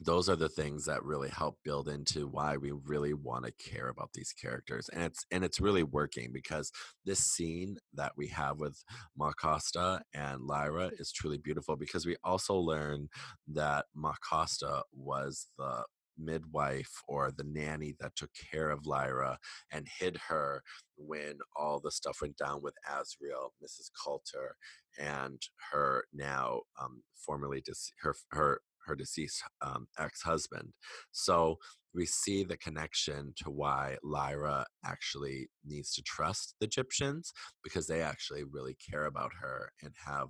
those 0.00 0.28
are 0.28 0.36
the 0.36 0.48
things 0.48 0.86
that 0.86 1.04
really 1.04 1.28
help 1.28 1.58
build 1.64 1.88
into 1.88 2.26
why 2.26 2.56
we 2.56 2.72
really 2.72 3.12
want 3.12 3.44
to 3.44 3.52
care 3.52 3.88
about 3.88 4.10
these 4.14 4.32
characters 4.32 4.88
and 4.92 5.02
it's 5.02 5.26
and 5.30 5.44
it's 5.44 5.60
really 5.60 5.82
working 5.82 6.30
because 6.32 6.72
this 7.04 7.20
scene 7.20 7.76
that 7.94 8.12
we 8.16 8.28
have 8.28 8.58
with 8.58 8.82
Ma 9.16 9.32
Costa 9.32 10.02
and 10.14 10.42
Lyra 10.42 10.90
is 10.98 11.12
truly 11.12 11.38
beautiful 11.38 11.76
because 11.76 12.06
we 12.06 12.16
also 12.24 12.54
learn 12.56 13.08
that 13.48 13.86
Ma 13.94 14.14
Costa 14.28 14.82
was 14.92 15.48
the 15.58 15.84
midwife 16.18 17.02
or 17.08 17.30
the 17.30 17.44
nanny 17.44 17.94
that 18.00 18.14
took 18.16 18.30
care 18.52 18.70
of 18.70 18.86
Lyra 18.86 19.38
and 19.72 19.86
hid 19.98 20.18
her 20.28 20.62
when 20.96 21.38
all 21.56 21.80
the 21.80 21.90
stuff 21.90 22.18
went 22.20 22.36
down 22.36 22.62
with 22.62 22.74
Asriel, 22.88 23.50
Mrs. 23.64 23.90
Coulter, 24.04 24.56
and 24.98 25.40
her 25.72 26.04
now 26.12 26.60
um, 26.80 27.02
formerly 27.14 27.62
dis- 27.64 27.92
her 28.00 28.14
her 28.32 28.60
her 28.90 28.96
deceased 28.96 29.42
um, 29.62 29.86
ex-husband. 29.98 30.72
So 31.12 31.56
we 31.94 32.06
see 32.06 32.44
the 32.44 32.56
connection 32.56 33.32
to 33.36 33.50
why 33.50 33.96
Lyra 34.02 34.66
actually 34.84 35.48
needs 35.64 35.92
to 35.94 36.02
trust 36.02 36.54
the 36.60 36.66
Egyptians 36.66 37.32
because 37.64 37.86
they 37.86 38.02
actually 38.02 38.44
really 38.44 38.76
care 38.90 39.06
about 39.06 39.32
her 39.40 39.72
and 39.82 39.94
have 40.06 40.28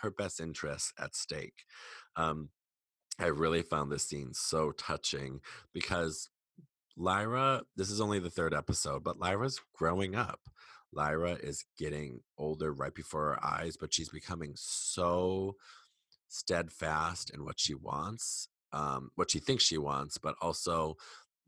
her 0.00 0.10
best 0.10 0.40
interests 0.40 0.92
at 0.98 1.14
stake. 1.14 1.64
Um, 2.16 2.50
I 3.18 3.26
really 3.26 3.62
found 3.62 3.90
this 3.92 4.08
scene 4.08 4.32
so 4.32 4.72
touching 4.72 5.40
because 5.74 6.30
Lyra, 6.96 7.62
this 7.76 7.90
is 7.90 8.00
only 8.00 8.18
the 8.18 8.30
third 8.30 8.54
episode, 8.54 9.04
but 9.04 9.18
Lyra's 9.18 9.60
growing 9.74 10.14
up. 10.14 10.40
Lyra 10.92 11.32
is 11.32 11.64
getting 11.78 12.20
older 12.36 12.72
right 12.72 12.94
before 12.94 13.34
our 13.34 13.44
eyes, 13.44 13.76
but 13.78 13.94
she's 13.94 14.08
becoming 14.08 14.52
so 14.56 15.56
steadfast 16.30 17.30
in 17.30 17.44
what 17.44 17.60
she 17.60 17.74
wants, 17.74 18.48
um, 18.72 19.10
what 19.16 19.30
she 19.30 19.38
thinks 19.38 19.64
she 19.64 19.78
wants, 19.78 20.16
but 20.16 20.34
also 20.40 20.96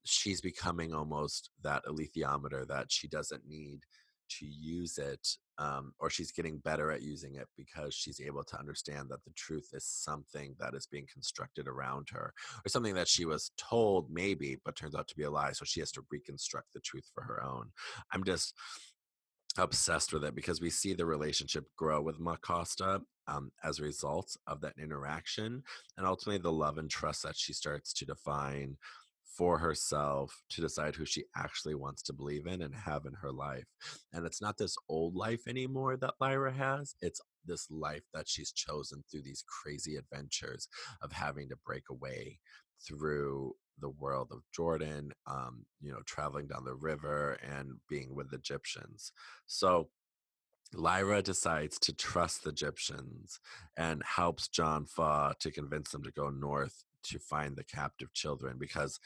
she's 0.04 0.40
becoming 0.40 0.92
almost 0.92 1.50
that 1.62 1.82
alethiometer 1.86 2.66
that 2.66 2.90
she 2.90 3.08
doesn't 3.08 3.48
need 3.48 3.80
to 4.28 4.46
use 4.46 4.98
it 4.98 5.28
um, 5.58 5.92
or 6.00 6.08
she's 6.10 6.32
getting 6.32 6.58
better 6.58 6.90
at 6.90 7.02
using 7.02 7.34
it 7.34 7.46
because 7.56 7.94
she's 7.94 8.20
able 8.20 8.42
to 8.42 8.58
understand 8.58 9.08
that 9.10 9.22
the 9.24 9.32
truth 9.36 9.68
is 9.74 9.84
something 9.84 10.56
that 10.58 10.74
is 10.74 10.86
being 10.86 11.06
constructed 11.12 11.68
around 11.68 12.08
her 12.10 12.32
or 12.64 12.68
something 12.68 12.94
that 12.94 13.08
she 13.08 13.24
was 13.24 13.52
told 13.58 14.10
maybe 14.10 14.56
but 14.64 14.74
turns 14.74 14.94
out 14.94 15.06
to 15.06 15.16
be 15.16 15.24
a 15.24 15.30
lie 15.30 15.52
so 15.52 15.64
she 15.64 15.80
has 15.80 15.92
to 15.92 16.02
reconstruct 16.10 16.72
the 16.72 16.80
truth 16.80 17.08
for 17.14 17.22
her 17.22 17.42
own. 17.44 17.70
I'm 18.12 18.24
just 18.24 18.54
obsessed 19.58 20.12
with 20.12 20.24
it 20.24 20.34
because 20.34 20.60
we 20.60 20.70
see 20.70 20.94
the 20.94 21.06
relationship 21.06 21.64
grow 21.76 22.00
with 22.00 22.20
Ma 22.20 22.36
Costa 22.36 23.00
um, 23.28 23.50
as 23.62 23.78
a 23.78 23.82
result 23.82 24.36
of 24.46 24.60
that 24.60 24.74
interaction 24.80 25.62
and 25.96 26.06
ultimately 26.06 26.40
the 26.40 26.52
love 26.52 26.78
and 26.78 26.90
trust 26.90 27.22
that 27.22 27.36
she 27.36 27.52
starts 27.52 27.92
to 27.94 28.04
define 28.04 28.76
for 29.36 29.58
herself 29.58 30.42
to 30.50 30.60
decide 30.60 30.94
who 30.94 31.06
she 31.06 31.24
actually 31.36 31.74
wants 31.74 32.02
to 32.02 32.12
believe 32.12 32.46
in 32.46 32.62
and 32.62 32.74
have 32.74 33.06
in 33.06 33.14
her 33.14 33.32
life. 33.32 33.64
And 34.12 34.26
it's 34.26 34.42
not 34.42 34.58
this 34.58 34.76
old 34.88 35.16
life 35.16 35.42
anymore 35.48 35.96
that 35.96 36.14
Lyra 36.20 36.52
has, 36.52 36.94
it's 37.00 37.20
this 37.46 37.66
life 37.70 38.02
that 38.12 38.28
she's 38.28 38.52
chosen 38.52 39.02
through 39.10 39.22
these 39.22 39.44
crazy 39.48 39.96
adventures 39.96 40.68
of 41.00 41.12
having 41.12 41.48
to 41.48 41.56
break 41.64 41.84
away 41.90 42.38
through 42.86 43.54
the 43.80 43.88
world 43.88 44.28
of 44.30 44.40
Jordan, 44.54 45.12
um, 45.26 45.64
you 45.80 45.92
know, 45.92 46.00
traveling 46.06 46.46
down 46.46 46.64
the 46.64 46.74
river 46.74 47.38
and 47.42 47.74
being 47.88 48.14
with 48.14 48.32
Egyptians. 48.32 49.12
So 49.46 49.88
Lyra 50.74 51.22
decides 51.22 51.78
to 51.80 51.92
trust 51.92 52.44
the 52.44 52.50
Egyptians 52.50 53.40
and 53.76 54.02
helps 54.04 54.48
John 54.48 54.86
Faa 54.86 55.32
to 55.40 55.50
convince 55.50 55.90
them 55.90 56.02
to 56.04 56.12
go 56.12 56.30
north 56.30 56.84
to 57.04 57.18
find 57.18 57.56
the 57.56 57.64
captive 57.64 58.12
children 58.14 58.56
because 58.58 58.98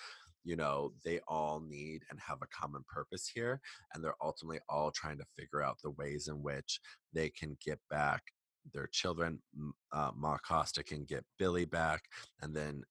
you 0.45 0.55
know 0.55 0.93
they 1.05 1.19
all 1.27 1.61
need 1.61 2.03
and 2.11 2.21
have 2.21 2.39
a 2.43 2.47
common 2.47 2.85
purpose 2.89 3.31
here 3.35 3.61
and 3.93 4.05
they're 4.05 4.15
ultimately 4.23 4.61
all 4.69 4.91
trying 4.91 5.19
to 5.19 5.25
figure 5.37 5.63
out 5.63 5.79
the 5.83 5.91
ways 5.91 6.29
in 6.29 6.43
which 6.43 6.79
they 7.13 7.29
can 7.31 7.57
get 7.65 7.81
back 7.91 8.23
their 8.73 8.87
children 8.93 9.41
uh, 9.93 10.11
ma 10.15 10.37
costa 10.47 10.85
can 10.85 11.05
get 11.05 11.25
billy 11.39 11.65
back 11.65 12.03
and 12.43 12.55
then 12.55 12.83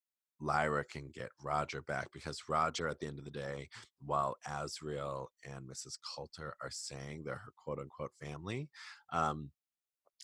lyra 0.46 0.84
can 0.86 1.10
get 1.14 1.30
roger 1.44 1.82
back 1.82 2.08
because 2.14 2.44
roger 2.50 2.88
at 2.88 3.00
the 3.00 3.08
end 3.08 3.20
of 3.20 3.26
the 3.26 3.32
day 3.32 3.68
while 4.06 4.36
Asriel 4.48 5.28
and 5.44 5.70
mrs 5.70 5.98
coulter 6.16 6.56
are 6.62 6.72
saying 6.72 7.24
they're 7.26 7.36
her 7.36 7.54
quote 7.58 7.80
unquote 7.80 8.12
family 8.22 8.70
um, 9.14 9.52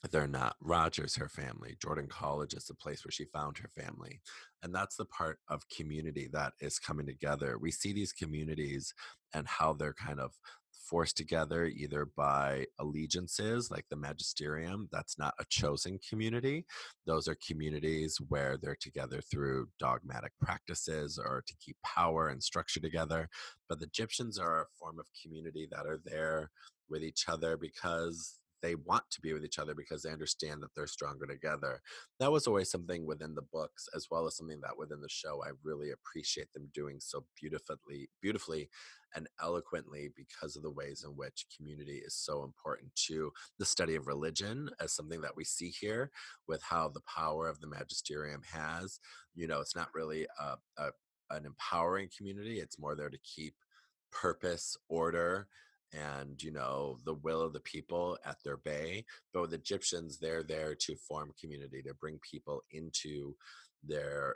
they're 0.10 0.28
not. 0.28 0.56
Rogers, 0.62 1.16
her 1.18 1.30
family. 1.30 1.76
Jordan 1.82 2.08
College 2.08 2.54
is 2.56 2.66
the 2.66 2.74
place 2.74 3.06
where 3.06 3.12
she 3.12 3.26
found 3.26 3.60
her 3.60 3.70
family. 3.70 4.22
And 4.64 4.74
that's 4.74 4.96
the 4.96 5.06
part 5.06 5.40
of 5.48 5.70
community 5.70 6.28
that 6.34 6.54
is 6.60 6.80
coming 6.80 7.06
together. 7.06 7.58
We 7.60 7.72
see 7.72 7.94
these 7.94 8.12
communities 8.12 8.94
and 9.34 9.48
how 9.48 9.74
they're 9.74 9.94
kind 9.94 10.20
of 10.20 10.32
forced 10.90 11.18
together 11.18 11.66
either 11.66 12.08
by 12.18 12.66
allegiances 12.80 13.72
like 13.72 13.86
the 13.90 13.96
magisterium 13.96 14.88
that's 14.92 15.18
not 15.18 15.34
a 15.40 15.46
chosen 15.50 16.00
community 16.08 16.66
those 17.06 17.28
are 17.28 17.38
communities 17.48 18.18
where 18.30 18.58
they're 18.62 18.78
together 18.80 19.22
through 19.22 19.68
dogmatic 19.80 20.32
practices 20.42 21.20
or 21.24 21.44
to 21.48 21.54
keep 21.64 21.78
power 21.84 22.30
and 22.30 22.44
structure 22.44 22.80
together 22.80 23.30
but 23.72 23.80
the 23.80 23.86
Egyptians 23.86 24.38
are 24.38 24.64
a 24.64 24.66
form 24.78 25.00
of 25.00 25.06
community 25.24 25.68
that 25.72 25.86
are 25.86 26.00
there 26.04 26.52
with 26.90 27.04
each 27.04 27.26
other 27.30 27.56
because 27.56 28.36
they 28.62 28.76
want 28.76 29.04
to 29.12 29.22
be 29.22 29.34
with 29.34 29.46
each 29.46 29.60
other 29.60 29.74
because 29.74 30.04
they 30.04 30.12
understand 30.12 30.62
that 30.62 30.70
they're 30.76 30.88
stronger 30.88 31.26
together. 31.26 31.82
That 32.20 32.32
was 32.32 32.48
always 32.48 32.70
something 32.70 33.06
within 33.06 33.34
the 33.34 33.42
books 33.42 33.88
as 33.96 34.08
well 34.12 34.28
as 34.28 34.36
something 34.36 34.60
that 34.62 34.78
within 34.78 35.02
the 35.02 35.10
show 35.10 35.42
I 35.44 35.52
really 35.64 35.92
appreciate 35.92 36.52
them 36.54 36.70
doing 36.74 36.98
so 37.00 37.26
beautifully 37.40 38.10
beautifully 38.22 38.70
and 39.16 39.28
eloquently 39.42 40.10
because 40.16 40.56
of 40.56 40.64
the 40.64 40.72
ways 40.72 41.04
in 41.06 41.12
which 41.12 41.46
community 41.56 42.02
is 42.06 42.16
so 42.16 42.44
important 42.44 42.94
to 42.96 43.32
the 43.60 43.66
study 43.66 43.96
of 43.96 44.08
religion 44.08 44.70
as 44.80 44.94
something 44.94 45.22
that 45.22 45.36
we 45.36 45.44
see 45.44 45.70
here 45.70 46.12
with 46.48 46.62
how 46.64 46.90
the 46.90 47.02
power 47.02 47.48
of 47.48 47.60
the 47.60 47.68
magisterium 47.68 48.42
has. 48.52 49.00
You 49.36 49.48
know 49.48 49.60
it's 49.60 49.76
not 49.76 49.90
really 49.94 50.28
a, 50.40 50.56
a 50.82 50.90
an 51.30 51.46
empowering 51.46 52.10
community 52.16 52.60
it's 52.60 52.78
more 52.78 52.94
there 52.94 53.10
to 53.10 53.18
keep 53.20 53.56
purpose 54.12 54.76
order 54.90 55.48
and 55.94 56.42
you 56.44 56.52
know 56.52 56.98
the 57.06 57.14
will 57.14 57.42
of 57.42 57.54
the 57.54 57.60
people 57.62 58.18
at 58.26 58.38
their 58.44 58.58
bay. 58.58 59.06
But 59.34 59.42
with 59.42 59.54
egyptians 59.54 60.18
they're 60.18 60.44
there 60.44 60.76
to 60.76 60.96
form 60.96 61.32
community 61.40 61.82
to 61.84 61.94
bring 61.94 62.20
people 62.20 62.64
into 62.72 63.36
their 63.84 64.36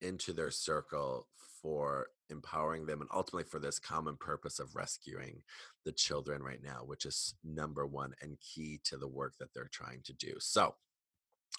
into 0.00 0.32
their 0.32 0.50
circle 0.50 1.26
for 1.62 2.08
empowering 2.30 2.86
them 2.86 3.00
and 3.00 3.10
ultimately 3.14 3.48
for 3.48 3.58
this 3.58 3.78
common 3.78 4.16
purpose 4.16 4.58
of 4.58 4.74
rescuing 4.74 5.42
the 5.84 5.92
children 5.92 6.42
right 6.42 6.62
now 6.62 6.80
which 6.84 7.06
is 7.06 7.34
number 7.44 7.86
one 7.86 8.12
and 8.20 8.38
key 8.40 8.80
to 8.84 8.96
the 8.96 9.08
work 9.08 9.34
that 9.38 9.52
they're 9.54 9.70
trying 9.72 10.00
to 10.02 10.12
do 10.12 10.34
so 10.38 10.74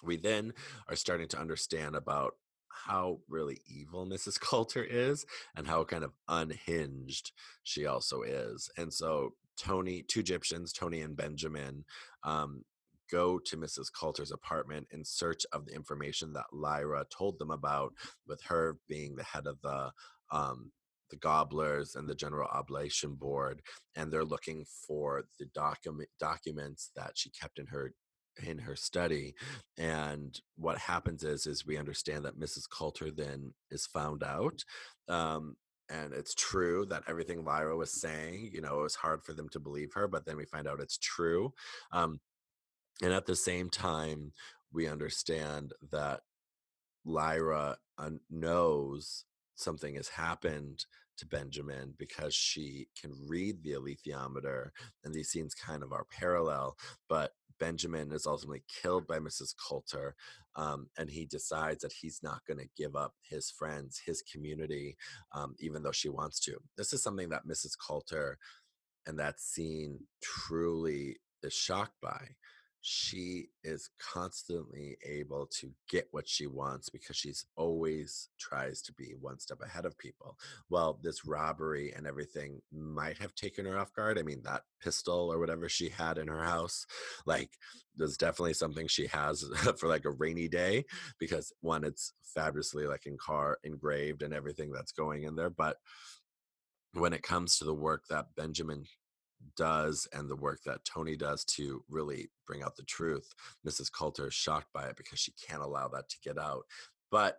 we 0.02 0.16
then 0.16 0.52
are 0.88 0.96
starting 0.96 1.28
to 1.28 1.40
understand 1.40 1.94
about 1.94 2.34
how 2.68 3.20
really 3.28 3.60
evil 3.66 4.06
Mrs. 4.10 4.40
Coulter 4.40 4.82
is 4.82 5.24
and 5.56 5.66
how 5.66 5.84
kind 5.84 6.04
of 6.04 6.12
unhinged 6.28 7.32
she 7.62 7.86
also 7.86 8.22
is. 8.22 8.70
And 8.76 8.92
so 8.92 9.34
Tony, 9.56 10.02
two 10.02 10.20
Egyptians, 10.20 10.72
Tony 10.72 11.00
and 11.00 11.16
Benjamin, 11.16 11.84
um, 12.24 12.64
go 13.10 13.38
to 13.38 13.56
Mrs. 13.56 13.86
Coulter's 13.98 14.32
apartment 14.32 14.86
in 14.92 15.04
search 15.04 15.44
of 15.52 15.66
the 15.66 15.74
information 15.74 16.32
that 16.32 16.46
Lyra 16.52 17.04
told 17.16 17.38
them 17.38 17.50
about, 17.50 17.92
with 18.26 18.42
her 18.42 18.78
being 18.88 19.16
the 19.16 19.24
head 19.24 19.46
of 19.46 19.60
the 19.62 19.90
um, 20.32 20.72
the 21.10 21.16
gobblers 21.16 21.94
and 21.94 22.08
the 22.08 22.14
general 22.14 22.48
oblation 22.48 23.14
board 23.14 23.62
and 23.94 24.12
they're 24.12 24.24
looking 24.24 24.64
for 24.86 25.24
the 25.38 25.46
document 25.54 26.08
documents 26.18 26.90
that 26.96 27.12
she 27.14 27.30
kept 27.30 27.58
in 27.58 27.66
her 27.66 27.92
in 28.44 28.58
her 28.58 28.74
study 28.74 29.34
and 29.78 30.40
what 30.56 30.76
happens 30.78 31.22
is 31.22 31.46
is 31.46 31.66
we 31.66 31.78
understand 31.78 32.24
that 32.24 32.38
mrs 32.38 32.68
coulter 32.68 33.10
then 33.10 33.52
is 33.70 33.86
found 33.86 34.24
out 34.24 34.64
um, 35.08 35.54
and 35.88 36.12
it's 36.12 36.34
true 36.34 36.84
that 36.86 37.04
everything 37.06 37.44
lyra 37.44 37.76
was 37.76 38.00
saying 38.00 38.50
you 38.52 38.60
know 38.60 38.80
it 38.80 38.82
was 38.82 38.96
hard 38.96 39.22
for 39.22 39.34
them 39.34 39.48
to 39.48 39.60
believe 39.60 39.92
her 39.94 40.08
but 40.08 40.26
then 40.26 40.36
we 40.36 40.44
find 40.46 40.66
out 40.66 40.80
it's 40.80 40.98
true 40.98 41.52
um, 41.92 42.18
and 43.02 43.12
at 43.12 43.26
the 43.26 43.36
same 43.36 43.70
time 43.70 44.32
we 44.72 44.88
understand 44.88 45.72
that 45.90 46.20
lyra 47.04 47.76
uh, 47.98 48.10
knows 48.30 49.24
something 49.54 49.94
has 49.94 50.08
happened 50.08 50.84
to 51.16 51.26
Benjamin 51.26 51.94
because 51.98 52.34
she 52.34 52.88
can 53.00 53.12
read 53.28 53.62
the 53.62 53.72
alethiometer, 53.72 54.70
and 55.04 55.14
these 55.14 55.30
scenes 55.30 55.54
kind 55.54 55.82
of 55.82 55.92
are 55.92 56.06
parallel. 56.10 56.76
But 57.08 57.32
Benjamin 57.60 58.12
is 58.12 58.26
ultimately 58.26 58.64
killed 58.82 59.06
by 59.06 59.18
Mrs. 59.18 59.54
Coulter, 59.56 60.16
um, 60.56 60.88
and 60.98 61.08
he 61.08 61.24
decides 61.24 61.82
that 61.82 61.92
he's 61.92 62.20
not 62.22 62.42
going 62.46 62.58
to 62.58 62.68
give 62.76 62.96
up 62.96 63.14
his 63.22 63.50
friends, 63.50 64.02
his 64.04 64.22
community, 64.22 64.96
um, 65.32 65.54
even 65.60 65.82
though 65.82 65.92
she 65.92 66.08
wants 66.08 66.40
to. 66.40 66.56
This 66.76 66.92
is 66.92 67.02
something 67.02 67.28
that 67.28 67.46
Mrs. 67.46 67.72
Coulter 67.86 68.38
and 69.06 69.18
that 69.18 69.40
scene 69.40 70.00
truly 70.20 71.18
is 71.42 71.52
shocked 71.52 72.00
by 72.02 72.30
she 72.86 73.48
is 73.62 73.88
constantly 73.98 74.98
able 75.08 75.46
to 75.46 75.70
get 75.88 76.06
what 76.10 76.28
she 76.28 76.46
wants 76.46 76.90
because 76.90 77.16
she's 77.16 77.46
always 77.56 78.28
tries 78.38 78.82
to 78.82 78.92
be 78.92 79.14
one 79.18 79.38
step 79.38 79.62
ahead 79.64 79.86
of 79.86 79.96
people. 79.96 80.36
Well, 80.68 80.98
this 81.02 81.24
robbery 81.24 81.94
and 81.96 82.06
everything 82.06 82.60
might 82.70 83.16
have 83.16 83.34
taken 83.34 83.64
her 83.64 83.78
off 83.78 83.94
guard. 83.94 84.18
I 84.18 84.22
mean, 84.22 84.42
that 84.44 84.64
pistol 84.82 85.32
or 85.32 85.38
whatever 85.38 85.66
she 85.66 85.88
had 85.88 86.18
in 86.18 86.28
her 86.28 86.44
house, 86.44 86.84
like, 87.24 87.52
there's 87.96 88.18
definitely 88.18 88.52
something 88.52 88.86
she 88.86 89.06
has 89.06 89.42
for 89.78 89.88
like 89.88 90.04
a 90.04 90.10
rainy 90.10 90.46
day 90.46 90.84
because 91.18 91.54
one, 91.62 91.84
it's 91.84 92.12
fabulously 92.34 92.86
like 92.86 93.06
in 93.06 93.16
car 93.16 93.56
engraved 93.64 94.22
and 94.22 94.34
everything 94.34 94.70
that's 94.70 94.92
going 94.92 95.22
in 95.22 95.36
there. 95.36 95.48
But 95.48 95.78
when 96.92 97.14
it 97.14 97.22
comes 97.22 97.56
to 97.58 97.64
the 97.64 97.72
work 97.72 98.02
that 98.10 98.26
Benjamin 98.36 98.84
does 99.56 100.08
and 100.12 100.28
the 100.28 100.36
work 100.36 100.60
that 100.64 100.84
Tony 100.84 101.16
does 101.16 101.44
to 101.44 101.82
really 101.88 102.30
bring 102.46 102.62
out 102.62 102.76
the 102.76 102.84
truth. 102.84 103.32
Mrs. 103.66 103.90
Coulter 103.92 104.28
is 104.28 104.34
shocked 104.34 104.72
by 104.72 104.86
it 104.86 104.96
because 104.96 105.18
she 105.18 105.32
can't 105.32 105.62
allow 105.62 105.88
that 105.88 106.08
to 106.08 106.16
get 106.24 106.38
out. 106.38 106.64
But 107.10 107.38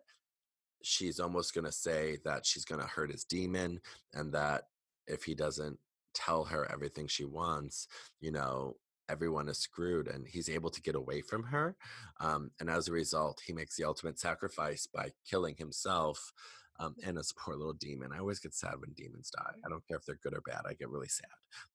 she's 0.83 1.19
almost 1.19 1.53
going 1.53 1.65
to 1.65 1.71
say 1.71 2.19
that 2.25 2.45
she's 2.45 2.65
going 2.65 2.81
to 2.81 2.87
hurt 2.87 3.11
his 3.11 3.23
demon 3.23 3.79
and 4.13 4.33
that 4.33 4.63
if 5.07 5.23
he 5.23 5.35
doesn't 5.35 5.77
tell 6.13 6.45
her 6.45 6.71
everything 6.71 7.07
she 7.07 7.25
wants, 7.25 7.87
you 8.19 8.31
know, 8.31 8.75
everyone 9.09 9.47
is 9.49 9.59
screwed 9.59 10.07
and 10.07 10.27
he's 10.27 10.49
able 10.49 10.69
to 10.69 10.81
get 10.81 10.95
away 10.95 11.21
from 11.21 11.43
her. 11.43 11.75
Um, 12.19 12.51
and 12.59 12.69
as 12.69 12.87
a 12.87 12.93
result, 12.93 13.41
he 13.45 13.53
makes 13.53 13.75
the 13.75 13.83
ultimate 13.83 14.19
sacrifice 14.19 14.87
by 14.87 15.11
killing 15.29 15.55
himself 15.57 16.31
um, 16.79 16.95
and 17.03 17.17
his 17.17 17.33
poor 17.33 17.55
little 17.55 17.73
demon. 17.73 18.11
I 18.13 18.19
always 18.19 18.39
get 18.39 18.53
sad 18.53 18.75
when 18.79 18.93
demons 18.93 19.31
die. 19.35 19.55
I 19.65 19.69
don't 19.69 19.85
care 19.87 19.97
if 19.97 20.05
they're 20.05 20.19
good 20.21 20.33
or 20.33 20.41
bad. 20.41 20.61
I 20.67 20.73
get 20.73 20.89
really 20.89 21.07
sad. 21.07 21.27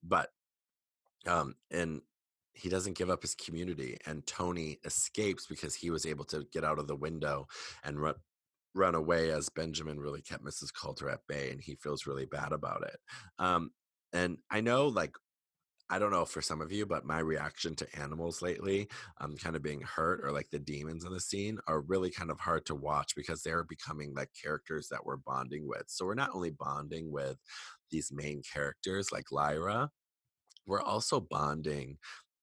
But 0.02 0.30
um, 1.26 1.54
and 1.70 2.00
he 2.52 2.68
doesn't 2.68 2.96
give 2.96 3.10
up 3.10 3.22
his 3.22 3.34
community. 3.34 3.96
And 4.06 4.26
Tony 4.26 4.78
escapes 4.84 5.46
because 5.46 5.74
he 5.74 5.90
was 5.90 6.06
able 6.06 6.24
to 6.26 6.46
get 6.52 6.64
out 6.64 6.78
of 6.78 6.88
the 6.88 6.96
window 6.96 7.46
and 7.84 8.00
run 8.00 8.14
run 8.74 8.94
away 8.94 9.30
as 9.32 9.48
Benjamin 9.48 9.98
really 9.98 10.22
kept 10.22 10.44
Mrs. 10.44 10.72
Coulter 10.72 11.10
at 11.10 11.26
bay 11.26 11.50
and 11.50 11.60
he 11.60 11.74
feels 11.74 12.06
really 12.06 12.26
bad 12.26 12.52
about 12.52 12.84
it. 12.84 12.96
Um, 13.38 13.72
and 14.12 14.38
I 14.48 14.60
know 14.60 14.86
like 14.86 15.12
I 15.90 15.98
don't 15.98 16.12
know 16.12 16.24
for 16.24 16.40
some 16.40 16.60
of 16.60 16.70
you, 16.72 16.86
but 16.86 17.04
my 17.04 17.18
reaction 17.18 17.74
to 17.76 18.00
animals 18.00 18.42
lately, 18.42 18.88
um, 19.20 19.36
kind 19.36 19.56
of 19.56 19.62
being 19.62 19.80
hurt 19.82 20.20
or 20.24 20.30
like 20.30 20.48
the 20.50 20.58
demons 20.58 21.04
in 21.04 21.12
the 21.12 21.20
scene 21.20 21.58
are 21.66 21.80
really 21.80 22.10
kind 22.10 22.30
of 22.30 22.38
hard 22.38 22.64
to 22.66 22.76
watch 22.76 23.14
because 23.16 23.42
they're 23.42 23.64
becoming 23.64 24.14
like 24.14 24.30
characters 24.40 24.88
that 24.90 25.04
we're 25.04 25.16
bonding 25.16 25.66
with. 25.68 25.84
So 25.88 26.06
we're 26.06 26.14
not 26.14 26.30
only 26.32 26.50
bonding 26.50 27.10
with 27.10 27.38
these 27.90 28.12
main 28.12 28.42
characters 28.42 29.10
like 29.10 29.32
Lyra, 29.32 29.90
we're 30.66 30.82
also 30.82 31.20
bonding 31.20 31.98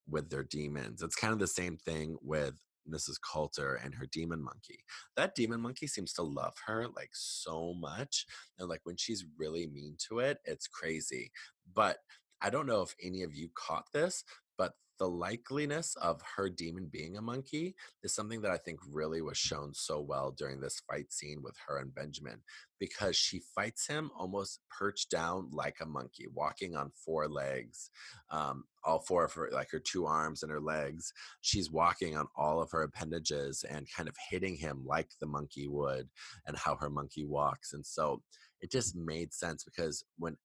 with 0.08 0.30
their 0.30 0.44
demons. 0.44 1.02
It's 1.02 1.16
kind 1.16 1.32
of 1.32 1.38
the 1.38 1.46
same 1.46 1.76
thing 1.76 2.16
with 2.22 2.54
Mrs. 2.86 3.18
Coulter 3.18 3.74
and 3.76 3.94
her 3.94 4.06
demon 4.06 4.42
monkey. 4.42 4.80
That 5.16 5.34
demon 5.34 5.60
monkey 5.60 5.86
seems 5.86 6.12
to 6.14 6.22
love 6.22 6.54
her 6.66 6.86
like 6.96 7.10
so 7.12 7.74
much. 7.74 8.26
And 8.58 8.68
like 8.68 8.80
when 8.84 8.96
she's 8.96 9.24
really 9.38 9.66
mean 9.66 9.96
to 10.08 10.20
it, 10.20 10.38
it's 10.44 10.66
crazy. 10.66 11.30
But 11.74 11.98
I 12.40 12.50
don't 12.50 12.66
know 12.66 12.82
if 12.82 12.94
any 13.02 13.22
of 13.22 13.34
you 13.34 13.50
caught 13.54 13.86
this, 13.92 14.24
but 14.56 14.72
the 14.98 15.08
likeliness 15.08 15.96
of 15.96 16.20
her 16.36 16.48
demon 16.48 16.88
being 16.90 17.16
a 17.16 17.22
monkey 17.22 17.74
is 18.02 18.14
something 18.14 18.40
that 18.42 18.50
I 18.50 18.56
think 18.56 18.80
really 18.90 19.22
was 19.22 19.38
shown 19.38 19.72
so 19.72 20.00
well 20.00 20.32
during 20.36 20.60
this 20.60 20.82
fight 20.90 21.12
scene 21.12 21.40
with 21.42 21.54
her 21.66 21.78
and 21.78 21.94
Benjamin 21.94 22.40
because 22.80 23.16
she 23.16 23.40
fights 23.54 23.86
him 23.86 24.10
almost 24.16 24.60
perched 24.76 25.10
down 25.10 25.50
like 25.52 25.76
a 25.80 25.86
monkey, 25.86 26.26
walking 26.32 26.76
on 26.76 26.90
four 27.04 27.28
legs, 27.28 27.90
um, 28.30 28.64
all 28.84 29.00
four 29.00 29.24
of 29.24 29.32
her, 29.32 29.48
like 29.52 29.70
her 29.70 29.80
two 29.80 30.06
arms 30.06 30.42
and 30.42 30.50
her 30.50 30.60
legs. 30.60 31.12
She's 31.40 31.70
walking 31.70 32.16
on 32.16 32.26
all 32.36 32.60
of 32.60 32.70
her 32.72 32.82
appendages 32.82 33.64
and 33.68 33.86
kind 33.96 34.08
of 34.08 34.16
hitting 34.30 34.56
him 34.56 34.84
like 34.84 35.10
the 35.20 35.26
monkey 35.26 35.68
would 35.68 36.08
and 36.46 36.56
how 36.56 36.76
her 36.76 36.90
monkey 36.90 37.24
walks. 37.24 37.72
And 37.72 37.84
so 37.86 38.22
it 38.60 38.70
just 38.70 38.96
made 38.96 39.32
sense 39.32 39.64
because 39.64 40.04
when 40.18 40.36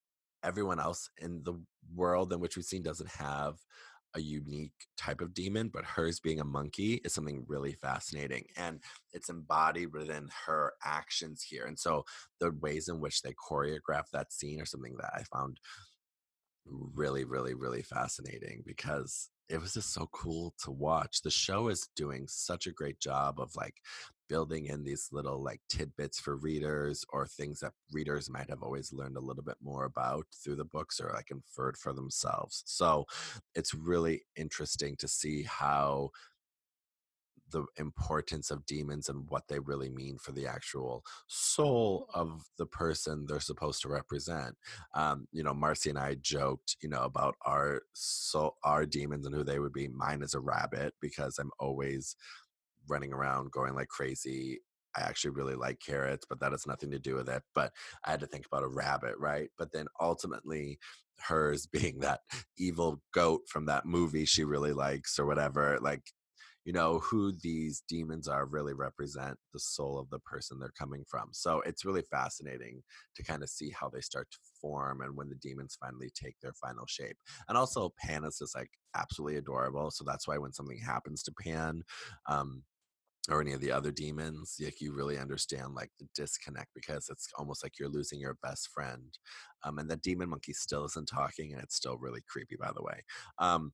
everyone 0.43 0.79
else 0.79 1.09
in 1.17 1.41
the 1.43 1.53
world 1.93 2.31
in 2.33 2.39
which 2.39 2.55
we've 2.55 2.65
seen 2.65 2.83
doesn't 2.83 3.09
have 3.09 3.55
a 4.15 4.21
unique 4.21 4.87
type 4.95 5.21
of 5.21 5.33
demon, 5.33 5.69
but 5.73 5.85
hers 5.85 6.19
being 6.19 6.39
a 6.39 6.45
monkey 6.45 7.01
is 7.03 7.13
something 7.13 7.45
really 7.47 7.73
fascinating. 7.73 8.45
And 8.55 8.79
it's 9.11 9.29
embodied 9.29 9.91
within 9.91 10.29
her 10.45 10.73
actions 10.83 11.41
here. 11.41 11.65
And 11.65 11.79
so 11.79 12.05
the 12.39 12.51
ways 12.51 12.87
in 12.87 12.99
which 12.99 13.21
they 13.21 13.33
choreograph 13.33 14.09
that 14.11 14.31
scene 14.31 14.61
are 14.61 14.65
something 14.65 14.95
that 14.97 15.11
I 15.15 15.23
found 15.23 15.59
really, 16.65 17.23
really, 17.23 17.53
really 17.53 17.81
fascinating 17.81 18.63
because 18.65 19.29
it 19.49 19.61
was 19.61 19.73
just 19.73 19.93
so 19.93 20.07
cool 20.11 20.53
to 20.63 20.71
watch. 20.71 21.21
The 21.21 21.31
show 21.31 21.67
is 21.67 21.89
doing 21.95 22.27
such 22.27 22.67
a 22.67 22.71
great 22.71 22.99
job 22.99 23.39
of 23.39 23.55
like 23.55 23.75
building 24.29 24.65
in 24.65 24.83
these 24.83 25.09
little 25.11 25.43
like 25.43 25.61
tidbits 25.69 26.19
for 26.19 26.37
readers 26.37 27.05
or 27.09 27.27
things 27.27 27.59
that 27.59 27.73
readers 27.91 28.29
might 28.29 28.49
have 28.49 28.63
always 28.63 28.93
learned 28.93 29.17
a 29.17 29.21
little 29.21 29.43
bit 29.43 29.57
more 29.61 29.85
about 29.85 30.25
through 30.43 30.55
the 30.55 30.65
books 30.65 30.99
or 30.99 31.11
like 31.13 31.29
inferred 31.29 31.77
for 31.77 31.93
themselves. 31.93 32.63
So 32.65 33.05
it's 33.53 33.73
really 33.73 34.23
interesting 34.35 34.95
to 34.97 35.07
see 35.07 35.43
how 35.43 36.09
the 37.53 37.65
importance 37.77 38.51
of 38.51 38.65
demons 38.65 39.07
and 39.07 39.29
what 39.29 39.43
they 39.47 39.59
really 39.59 39.89
mean 39.89 40.17
for 40.17 40.33
the 40.33 40.45
actual 40.45 41.03
soul 41.27 42.07
of 42.13 42.43
the 42.57 42.65
person 42.65 43.25
they're 43.25 43.39
supposed 43.39 43.81
to 43.83 43.87
represent. 43.87 44.55
Um, 44.93 45.27
you 45.31 45.43
know, 45.43 45.53
Marcy 45.53 45.89
and 45.89 45.99
I 45.99 46.15
joked, 46.15 46.75
you 46.81 46.89
know, 46.89 47.03
about 47.03 47.35
our 47.45 47.83
soul, 47.93 48.57
our 48.63 48.85
demons 48.85 49.25
and 49.25 49.33
who 49.33 49.45
they 49.45 49.59
would 49.59 49.73
be. 49.73 49.87
Mine 49.87 50.21
is 50.21 50.33
a 50.33 50.39
rabbit 50.41 50.93
because 50.99 51.37
I'm 51.37 51.51
always 51.59 52.17
running 52.89 53.13
around 53.13 53.51
going 53.51 53.75
like 53.75 53.87
crazy. 53.87 54.59
I 54.95 55.01
actually 55.01 55.31
really 55.31 55.55
like 55.55 55.79
carrots, 55.79 56.25
but 56.27 56.39
that 56.41 56.51
has 56.51 56.67
nothing 56.67 56.91
to 56.91 56.99
do 56.99 57.15
with 57.15 57.29
it. 57.29 57.41
But 57.55 57.71
I 58.05 58.11
had 58.11 58.19
to 58.19 58.27
think 58.27 58.45
about 58.45 58.63
a 58.63 58.67
rabbit, 58.67 59.15
right? 59.17 59.49
But 59.57 59.71
then 59.71 59.87
ultimately, 60.01 60.79
hers 61.19 61.67
being 61.71 61.99
that 61.99 62.21
evil 62.57 63.01
goat 63.13 63.41
from 63.47 63.65
that 63.67 63.85
movie 63.85 64.25
she 64.25 64.43
really 64.43 64.73
likes 64.73 65.17
or 65.19 65.25
whatever, 65.25 65.77
like 65.81 66.01
you 66.65 66.73
know 66.73 66.99
who 66.99 67.33
these 67.41 67.83
demons 67.87 68.27
are 68.27 68.45
really 68.45 68.73
represent 68.73 69.37
the 69.51 69.59
soul 69.59 69.99
of 69.99 70.09
the 70.09 70.19
person 70.19 70.59
they're 70.59 70.71
coming 70.77 71.03
from. 71.07 71.29
So 71.31 71.61
it's 71.61 71.85
really 71.85 72.03
fascinating 72.03 72.83
to 73.15 73.23
kind 73.23 73.43
of 73.43 73.49
see 73.49 73.69
how 73.71 73.89
they 73.89 74.01
start 74.01 74.29
to 74.31 74.37
form 74.61 75.01
and 75.01 75.15
when 75.15 75.29
the 75.29 75.35
demons 75.35 75.77
finally 75.79 76.09
take 76.13 76.35
their 76.41 76.53
final 76.53 76.85
shape. 76.87 77.17
And 77.49 77.57
also 77.57 77.93
pan 77.99 78.23
is 78.23 78.37
just 78.39 78.55
like 78.55 78.69
absolutely 78.95 79.37
adorable 79.37 79.89
so 79.89 80.03
that's 80.03 80.27
why 80.27 80.37
when 80.37 80.53
something 80.53 80.77
happens 80.77 81.23
to 81.23 81.31
pan 81.31 81.81
um 82.29 82.61
or 83.29 83.39
any 83.41 83.53
of 83.53 83.61
the 83.61 83.71
other 83.71 83.91
demons 83.91 84.57
like 84.61 84.81
you 84.81 84.93
really 84.93 85.17
understand 85.17 85.73
like 85.73 85.89
the 85.99 86.07
disconnect 86.13 86.69
because 86.75 87.07
it's 87.09 87.27
almost 87.37 87.63
like 87.63 87.79
you're 87.79 87.89
losing 87.89 88.19
your 88.19 88.37
best 88.43 88.69
friend 88.73 89.17
um, 89.63 89.79
and 89.79 89.89
that 89.89 90.01
demon 90.01 90.29
monkey 90.29 90.51
still 90.53 90.83
isn't 90.85 91.07
talking 91.07 91.53
and 91.53 91.61
it's 91.63 91.75
still 91.75 91.97
really 91.97 92.21
creepy 92.27 92.57
by 92.59 92.69
the 92.75 92.83
way. 92.83 93.01
Um, 93.39 93.71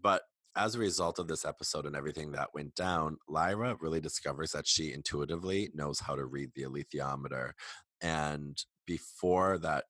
but 0.00 0.22
as 0.56 0.74
a 0.74 0.78
result 0.78 1.18
of 1.18 1.28
this 1.28 1.44
episode 1.44 1.86
and 1.86 1.94
everything 1.94 2.32
that 2.32 2.54
went 2.54 2.74
down, 2.74 3.18
Lyra 3.28 3.76
really 3.80 4.00
discovers 4.00 4.52
that 4.52 4.66
she 4.66 4.92
intuitively 4.92 5.70
knows 5.74 6.00
how 6.00 6.16
to 6.16 6.24
read 6.24 6.50
the 6.54 6.62
alethiometer. 6.62 7.52
And 8.00 8.58
before 8.86 9.58
that 9.58 9.84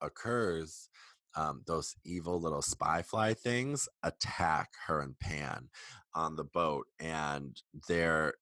occurs, 0.00 0.88
um, 1.36 1.62
those 1.66 1.94
evil 2.04 2.40
little 2.40 2.62
spy 2.62 3.02
fly 3.02 3.34
things 3.34 3.88
attack 4.02 4.70
her 4.86 5.00
and 5.00 5.18
Pan 5.18 5.68
on 6.14 6.36
the 6.36 6.44
boat. 6.44 6.86
And 6.98 7.60
they're 7.88 8.34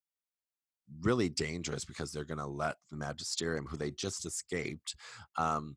really 1.00 1.28
dangerous 1.28 1.84
because 1.84 2.12
they're 2.12 2.24
going 2.24 2.38
to 2.38 2.46
let 2.46 2.76
the 2.90 2.96
magisterium, 2.96 3.66
who 3.66 3.76
they 3.76 3.90
just 3.90 4.26
escaped, 4.26 4.94
um, 5.36 5.76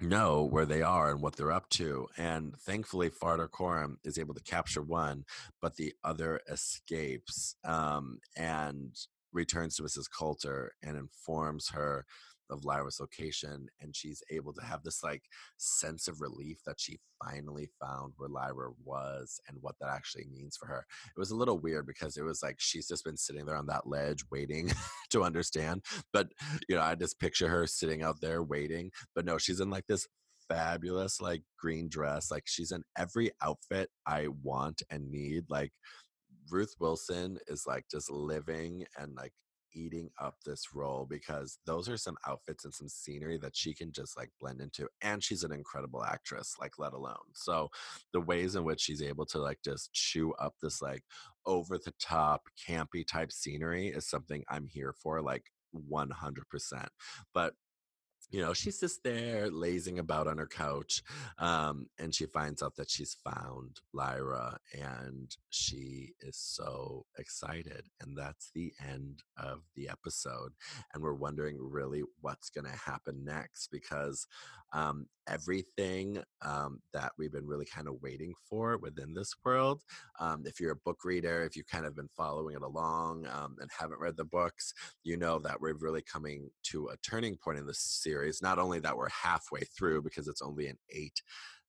know 0.00 0.44
where 0.44 0.66
they 0.66 0.82
are 0.82 1.10
and 1.10 1.20
what 1.20 1.36
they're 1.36 1.52
up 1.52 1.68
to. 1.70 2.06
And 2.16 2.54
thankfully, 2.60 3.10
Farder 3.10 3.48
Coram 3.48 3.98
is 4.04 4.18
able 4.18 4.34
to 4.34 4.42
capture 4.42 4.82
one, 4.82 5.24
but 5.60 5.76
the 5.76 5.94
other 6.04 6.40
escapes 6.48 7.56
um, 7.64 8.18
and 8.36 8.96
returns 9.32 9.76
to 9.76 9.82
Mrs. 9.82 10.10
Coulter 10.10 10.72
and 10.82 10.96
informs 10.96 11.70
her 11.70 12.04
of 12.50 12.64
Lyra's 12.64 12.98
location. 13.00 13.66
And 13.80 13.94
she's 13.94 14.22
able 14.30 14.52
to 14.54 14.64
have 14.64 14.82
this 14.82 15.02
like 15.02 15.22
sense 15.56 16.08
of 16.08 16.20
relief 16.20 16.58
that 16.66 16.80
she 16.80 16.98
finally 17.24 17.70
found 17.80 18.14
where 18.16 18.28
Lyra 18.28 18.70
was 18.84 19.40
and 19.48 19.58
what 19.60 19.76
that 19.80 19.90
actually 19.90 20.26
means 20.32 20.56
for 20.56 20.66
her. 20.66 20.84
It 21.04 21.18
was 21.18 21.30
a 21.30 21.36
little 21.36 21.58
weird 21.58 21.86
because 21.86 22.16
it 22.16 22.22
was 22.22 22.42
like 22.42 22.56
she's 22.58 22.88
just 22.88 23.04
been 23.04 23.16
sitting 23.16 23.46
there 23.46 23.56
on 23.56 23.66
that 23.66 23.86
ledge 23.86 24.24
waiting 24.30 24.70
to 25.10 25.22
understand. 25.22 25.84
But, 26.12 26.28
you 26.68 26.76
know, 26.76 26.82
I 26.82 26.94
just 26.94 27.20
picture 27.20 27.48
her 27.48 27.66
sitting 27.66 28.02
out 28.02 28.20
there 28.20 28.42
waiting. 28.42 28.90
But 29.14 29.24
no, 29.24 29.38
she's 29.38 29.60
in 29.60 29.70
like 29.70 29.86
this 29.86 30.06
fabulous 30.48 31.20
like 31.20 31.42
green 31.58 31.88
dress. 31.88 32.30
Like 32.30 32.44
she's 32.46 32.72
in 32.72 32.82
every 32.98 33.30
outfit 33.42 33.88
I 34.06 34.28
want 34.42 34.82
and 34.90 35.10
need. 35.10 35.44
Like 35.48 35.72
Ruth 36.50 36.74
Wilson 36.80 37.38
is 37.46 37.64
like 37.66 37.84
just 37.90 38.10
living 38.10 38.84
and 38.98 39.14
like 39.14 39.32
eating 39.74 40.10
up 40.20 40.36
this 40.44 40.74
role 40.74 41.06
because 41.08 41.58
those 41.66 41.88
are 41.88 41.96
some 41.96 42.16
outfits 42.26 42.64
and 42.64 42.74
some 42.74 42.88
scenery 42.88 43.38
that 43.38 43.56
she 43.56 43.74
can 43.74 43.92
just 43.92 44.16
like 44.16 44.30
blend 44.40 44.60
into 44.60 44.88
and 45.02 45.22
she's 45.22 45.44
an 45.44 45.52
incredible 45.52 46.04
actress 46.04 46.54
like 46.60 46.78
let 46.78 46.92
alone. 46.92 47.16
So 47.34 47.70
the 48.12 48.20
ways 48.20 48.56
in 48.56 48.64
which 48.64 48.80
she's 48.80 49.02
able 49.02 49.26
to 49.26 49.38
like 49.38 49.58
just 49.64 49.92
chew 49.92 50.32
up 50.34 50.54
this 50.62 50.82
like 50.82 51.04
over 51.46 51.78
the 51.78 51.92
top 51.98 52.42
campy 52.68 53.06
type 53.06 53.32
scenery 53.32 53.88
is 53.88 54.08
something 54.08 54.44
i'm 54.48 54.66
here 54.66 54.94
for 55.02 55.20
like 55.22 55.44
100% 55.90 56.86
but 57.32 57.54
you 58.30 58.40
know, 58.40 58.52
she's 58.52 58.80
just 58.80 59.02
there 59.02 59.50
lazing 59.50 59.98
about 59.98 60.26
on 60.26 60.38
her 60.38 60.46
couch. 60.46 61.02
Um, 61.38 61.88
and 61.98 62.14
she 62.14 62.26
finds 62.26 62.62
out 62.62 62.76
that 62.76 62.90
she's 62.90 63.16
found 63.24 63.80
Lyra 63.92 64.58
and 64.72 65.34
she 65.50 66.14
is 66.20 66.36
so 66.36 67.06
excited. 67.18 67.86
And 68.00 68.16
that's 68.16 68.50
the 68.54 68.72
end 68.88 69.22
of 69.36 69.62
the 69.74 69.88
episode. 69.88 70.52
And 70.94 71.02
we're 71.02 71.14
wondering 71.14 71.58
really 71.60 72.02
what's 72.20 72.50
going 72.50 72.66
to 72.66 72.78
happen 72.78 73.24
next 73.24 73.68
because 73.72 74.26
um, 74.72 75.06
everything 75.28 76.22
um, 76.42 76.80
that 76.92 77.12
we've 77.18 77.32
been 77.32 77.46
really 77.46 77.66
kind 77.66 77.88
of 77.88 78.00
waiting 78.02 78.34
for 78.48 78.78
within 78.78 79.14
this 79.14 79.34
world, 79.44 79.82
um, 80.18 80.42
if 80.46 80.60
you're 80.60 80.72
a 80.72 80.76
book 80.84 81.04
reader, 81.04 81.44
if 81.44 81.56
you've 81.56 81.66
kind 81.66 81.86
of 81.86 81.96
been 81.96 82.08
following 82.16 82.56
it 82.56 82.62
along 82.62 83.26
um, 83.26 83.56
and 83.60 83.70
haven't 83.76 84.00
read 84.00 84.16
the 84.16 84.24
books, 84.24 84.72
you 85.02 85.16
know 85.16 85.38
that 85.38 85.60
we're 85.60 85.74
really 85.74 86.02
coming 86.02 86.50
to 86.64 86.88
a 86.88 86.96
turning 86.98 87.36
point 87.36 87.58
in 87.58 87.66
this 87.66 87.80
series. 87.80 88.42
Not 88.42 88.58
only 88.58 88.80
that 88.80 88.96
we're 88.96 89.08
halfway 89.08 89.62
through 89.76 90.02
because 90.02 90.28
it's 90.28 90.42
only 90.42 90.68
an 90.68 90.78
eight 90.90 91.22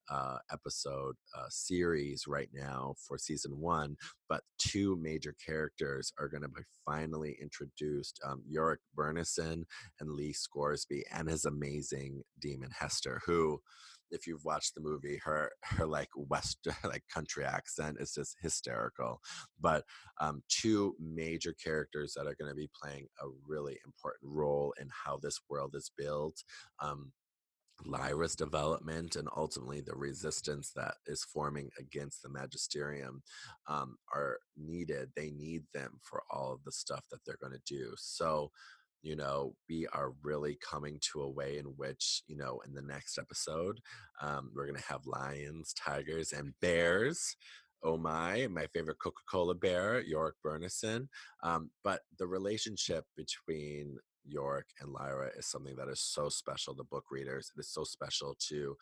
uh, 0.09 0.37
episode 0.51 1.15
uh, 1.37 1.45
series 1.49 2.25
right 2.27 2.49
now 2.53 2.95
for 3.07 3.17
season 3.17 3.59
one, 3.59 3.95
but 4.29 4.41
two 4.57 4.97
major 5.01 5.35
characters 5.45 6.11
are 6.19 6.27
going 6.27 6.43
to 6.43 6.49
be 6.49 6.61
finally 6.85 7.37
introduced 7.41 8.19
um, 8.25 8.43
Iorek 8.53 8.77
Byrnison 8.97 9.63
and 9.99 10.11
Lee 10.11 10.33
Scoresby, 10.33 11.03
and 11.13 11.29
his 11.29 11.45
amazing 11.45 12.21
demon 12.39 12.71
Hester, 12.77 13.21
who 13.25 13.61
if 14.11 14.27
you've 14.27 14.45
watched 14.45 14.75
the 14.75 14.81
movie, 14.81 15.19
her 15.23 15.51
her 15.63 15.85
like 15.85 16.09
west 16.15 16.59
like 16.83 17.03
country 17.13 17.45
accent 17.45 17.97
is 17.99 18.13
just 18.13 18.35
hysterical. 18.41 19.19
But 19.59 19.83
um, 20.19 20.43
two 20.49 20.95
major 20.99 21.53
characters 21.63 22.13
that 22.15 22.27
are 22.27 22.35
going 22.39 22.51
to 22.51 22.55
be 22.55 22.69
playing 22.81 23.07
a 23.21 23.27
really 23.47 23.79
important 23.85 24.31
role 24.31 24.73
in 24.79 24.89
how 25.05 25.17
this 25.21 25.39
world 25.49 25.73
is 25.75 25.91
built. 25.97 26.43
Um, 26.81 27.11
Lyra's 27.85 28.35
development 28.35 29.15
and 29.15 29.27
ultimately 29.35 29.81
the 29.81 29.95
resistance 29.95 30.71
that 30.75 30.95
is 31.07 31.23
forming 31.23 31.69
against 31.79 32.21
the 32.21 32.29
magisterium 32.29 33.23
um, 33.67 33.97
are 34.13 34.37
needed. 34.57 35.09
They 35.15 35.31
need 35.31 35.63
them 35.73 35.99
for 36.01 36.23
all 36.29 36.53
of 36.53 36.63
the 36.63 36.71
stuff 36.71 37.03
that 37.11 37.19
they're 37.25 37.39
going 37.41 37.53
to 37.53 37.73
do. 37.73 37.93
So, 37.97 38.51
you 39.01 39.15
know, 39.15 39.55
we 39.69 39.87
are 39.93 40.13
really 40.23 40.57
coming 40.61 40.99
to 41.11 41.21
a 41.21 41.29
way 41.29 41.57
in 41.57 41.65
which, 41.65 42.23
you 42.27 42.37
know, 42.37 42.61
in 42.65 42.73
the 42.73 42.81
next 42.83 43.17
episode, 43.17 43.79
um, 44.21 44.51
we're 44.55 44.67
going 44.67 44.79
to 44.79 44.87
have 44.87 45.05
lions, 45.05 45.73
tigers, 45.73 46.33
and 46.33 46.53
bears. 46.61 47.35
Oh 47.83 47.97
my, 47.97 48.47
my 48.47 48.67
favorite 48.67 48.99
Coca 48.99 49.23
Cola 49.29 49.55
bear, 49.55 50.03
Iorek 50.03 50.33
Byrnison. 50.45 51.07
Um, 51.43 51.71
but 51.83 52.01
the 52.19 52.27
relationship 52.27 53.05
between 53.17 53.97
Iorek 54.29 54.69
and 54.79 54.91
Lyra 54.91 55.29
is 55.37 55.45
something 55.47 55.75
that 55.75 55.89
is 55.89 55.99
so 55.99 56.29
special 56.29 56.75
to 56.75 56.83
book 56.83 57.05
readers. 57.11 57.51
It 57.55 57.59
is 57.59 57.69
so 57.69 57.83
special 57.83 58.35
to 58.49 58.75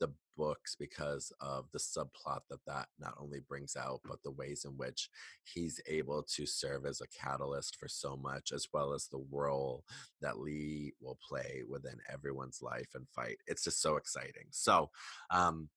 the 0.00 0.12
books 0.36 0.74
because 0.78 1.32
of 1.40 1.66
the 1.72 1.78
subplot 1.78 2.40
that 2.50 2.58
that 2.66 2.88
not 2.98 3.14
only 3.20 3.40
brings 3.48 3.76
out 3.76 4.00
but 4.04 4.22
the 4.24 4.30
ways 4.32 4.64
in 4.64 4.72
which 4.72 5.08
he's 5.44 5.80
able 5.86 6.24
to 6.24 6.44
serve 6.44 6.84
as 6.84 7.00
a 7.00 7.06
catalyst 7.16 7.76
for 7.76 7.86
so 7.86 8.16
much 8.16 8.50
as 8.52 8.66
well 8.72 8.92
as 8.92 9.06
the 9.06 9.24
role 9.30 9.84
that 10.20 10.40
lee 10.40 10.92
will 11.00 11.16
play 11.26 11.62
within 11.68 11.98
everyone's 12.12 12.60
life 12.60 12.88
and 12.96 13.06
fight 13.14 13.38
it's 13.46 13.62
just 13.62 13.80
so 13.80 13.96
exciting 13.96 14.46
so 14.50 14.90
um 15.30 15.68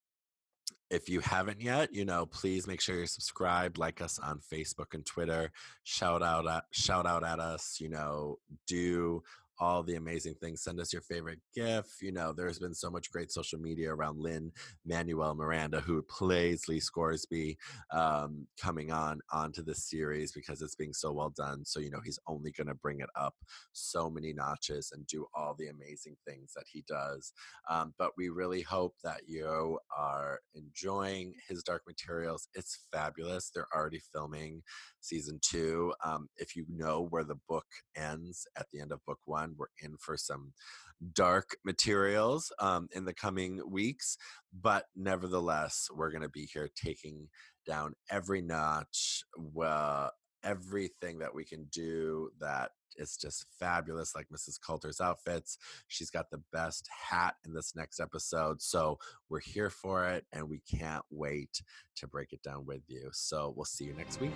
if 0.89 1.09
you 1.09 1.19
haven't 1.19 1.61
yet, 1.61 1.93
you 1.93 2.05
know, 2.05 2.25
please 2.25 2.67
make 2.67 2.81
sure 2.81 2.95
you're 2.95 3.05
subscribed, 3.05 3.77
like 3.77 4.01
us 4.01 4.19
on 4.19 4.39
Facebook 4.39 4.93
and 4.93 5.05
Twitter, 5.05 5.51
shout 5.83 6.23
out 6.23 6.47
at 6.47 6.63
shout 6.71 7.05
out 7.05 7.23
at 7.23 7.39
us, 7.39 7.77
you 7.79 7.89
know, 7.89 8.37
do 8.67 9.21
all 9.59 9.83
the 9.83 9.95
amazing 9.95 10.35
things. 10.41 10.63
Send 10.63 10.79
us 10.79 10.93
your 10.93 11.01
favorite 11.01 11.39
GIF. 11.55 11.85
You 12.01 12.11
know, 12.11 12.33
there's 12.33 12.59
been 12.59 12.73
so 12.73 12.89
much 12.89 13.11
great 13.11 13.31
social 13.31 13.59
media 13.59 13.93
around 13.93 14.19
Lin 14.19 14.51
Manuel 14.85 15.35
Miranda, 15.35 15.81
who 15.81 16.01
plays 16.03 16.67
Lee 16.67 16.79
Scoresby, 16.79 17.57
um, 17.93 18.47
coming 18.61 18.91
on 18.91 19.19
onto 19.31 19.63
the 19.63 19.75
series 19.75 20.31
because 20.31 20.61
it's 20.61 20.75
being 20.75 20.93
so 20.93 21.11
well 21.11 21.33
done. 21.35 21.65
So 21.65 21.79
you 21.79 21.89
know, 21.89 22.01
he's 22.03 22.19
only 22.27 22.51
going 22.51 22.67
to 22.67 22.75
bring 22.75 22.99
it 22.99 23.09
up 23.19 23.35
so 23.73 24.09
many 24.09 24.33
notches 24.33 24.91
and 24.93 25.05
do 25.07 25.25
all 25.33 25.55
the 25.57 25.67
amazing 25.67 26.15
things 26.27 26.53
that 26.55 26.65
he 26.71 26.83
does. 26.87 27.33
Um, 27.69 27.93
but 27.97 28.11
we 28.17 28.29
really 28.29 28.61
hope 28.61 28.95
that 29.03 29.21
you 29.27 29.79
are 29.95 30.39
enjoying 30.55 31.33
his 31.47 31.63
Dark 31.63 31.83
Materials. 31.87 32.47
It's 32.53 32.85
fabulous. 32.91 33.51
They're 33.53 33.67
already 33.75 34.01
filming 34.13 34.61
season 35.01 35.39
two. 35.41 35.93
Um, 36.03 36.27
if 36.37 36.55
you 36.55 36.65
know 36.69 37.07
where 37.09 37.23
the 37.23 37.39
book 37.47 37.65
ends 37.95 38.47
at 38.57 38.67
the 38.71 38.81
end 38.81 38.91
of 38.91 39.03
book 39.05 39.19
one, 39.25 39.46
we're 39.57 39.67
in 39.81 39.97
for 39.97 40.17
some 40.17 40.53
dark 41.13 41.57
materials 41.63 42.51
um, 42.59 42.87
in 42.93 43.05
the 43.05 43.13
coming 43.13 43.61
weeks. 43.69 44.17
But 44.53 44.85
nevertheless, 44.95 45.87
we're 45.95 46.11
going 46.11 46.23
to 46.23 46.29
be 46.29 46.47
here 46.51 46.69
taking 46.75 47.29
down 47.65 47.93
every 48.09 48.41
notch, 48.41 49.23
well, 49.37 50.11
everything 50.43 51.19
that 51.19 51.33
we 51.35 51.43
can 51.43 51.65
do 51.65 52.29
that 52.39 52.71
is 52.97 53.15
just 53.15 53.45
fabulous, 53.59 54.15
like 54.15 54.27
Mrs. 54.33 54.59
Coulter's 54.65 54.99
outfits. 54.99 55.57
She's 55.87 56.09
got 56.09 56.31
the 56.31 56.41
best 56.51 56.87
hat 57.09 57.35
in 57.45 57.53
this 57.53 57.75
next 57.75 57.99
episode. 57.99 58.61
So 58.61 58.97
we're 59.29 59.39
here 59.39 59.69
for 59.69 60.07
it 60.07 60.25
and 60.33 60.49
we 60.49 60.61
can't 60.61 61.03
wait 61.11 61.61
to 61.97 62.07
break 62.07 62.33
it 62.33 62.41
down 62.41 62.65
with 62.65 62.81
you. 62.87 63.09
So 63.13 63.53
we'll 63.55 63.65
see 63.65 63.85
you 63.85 63.93
next 63.93 64.19
week. 64.19 64.31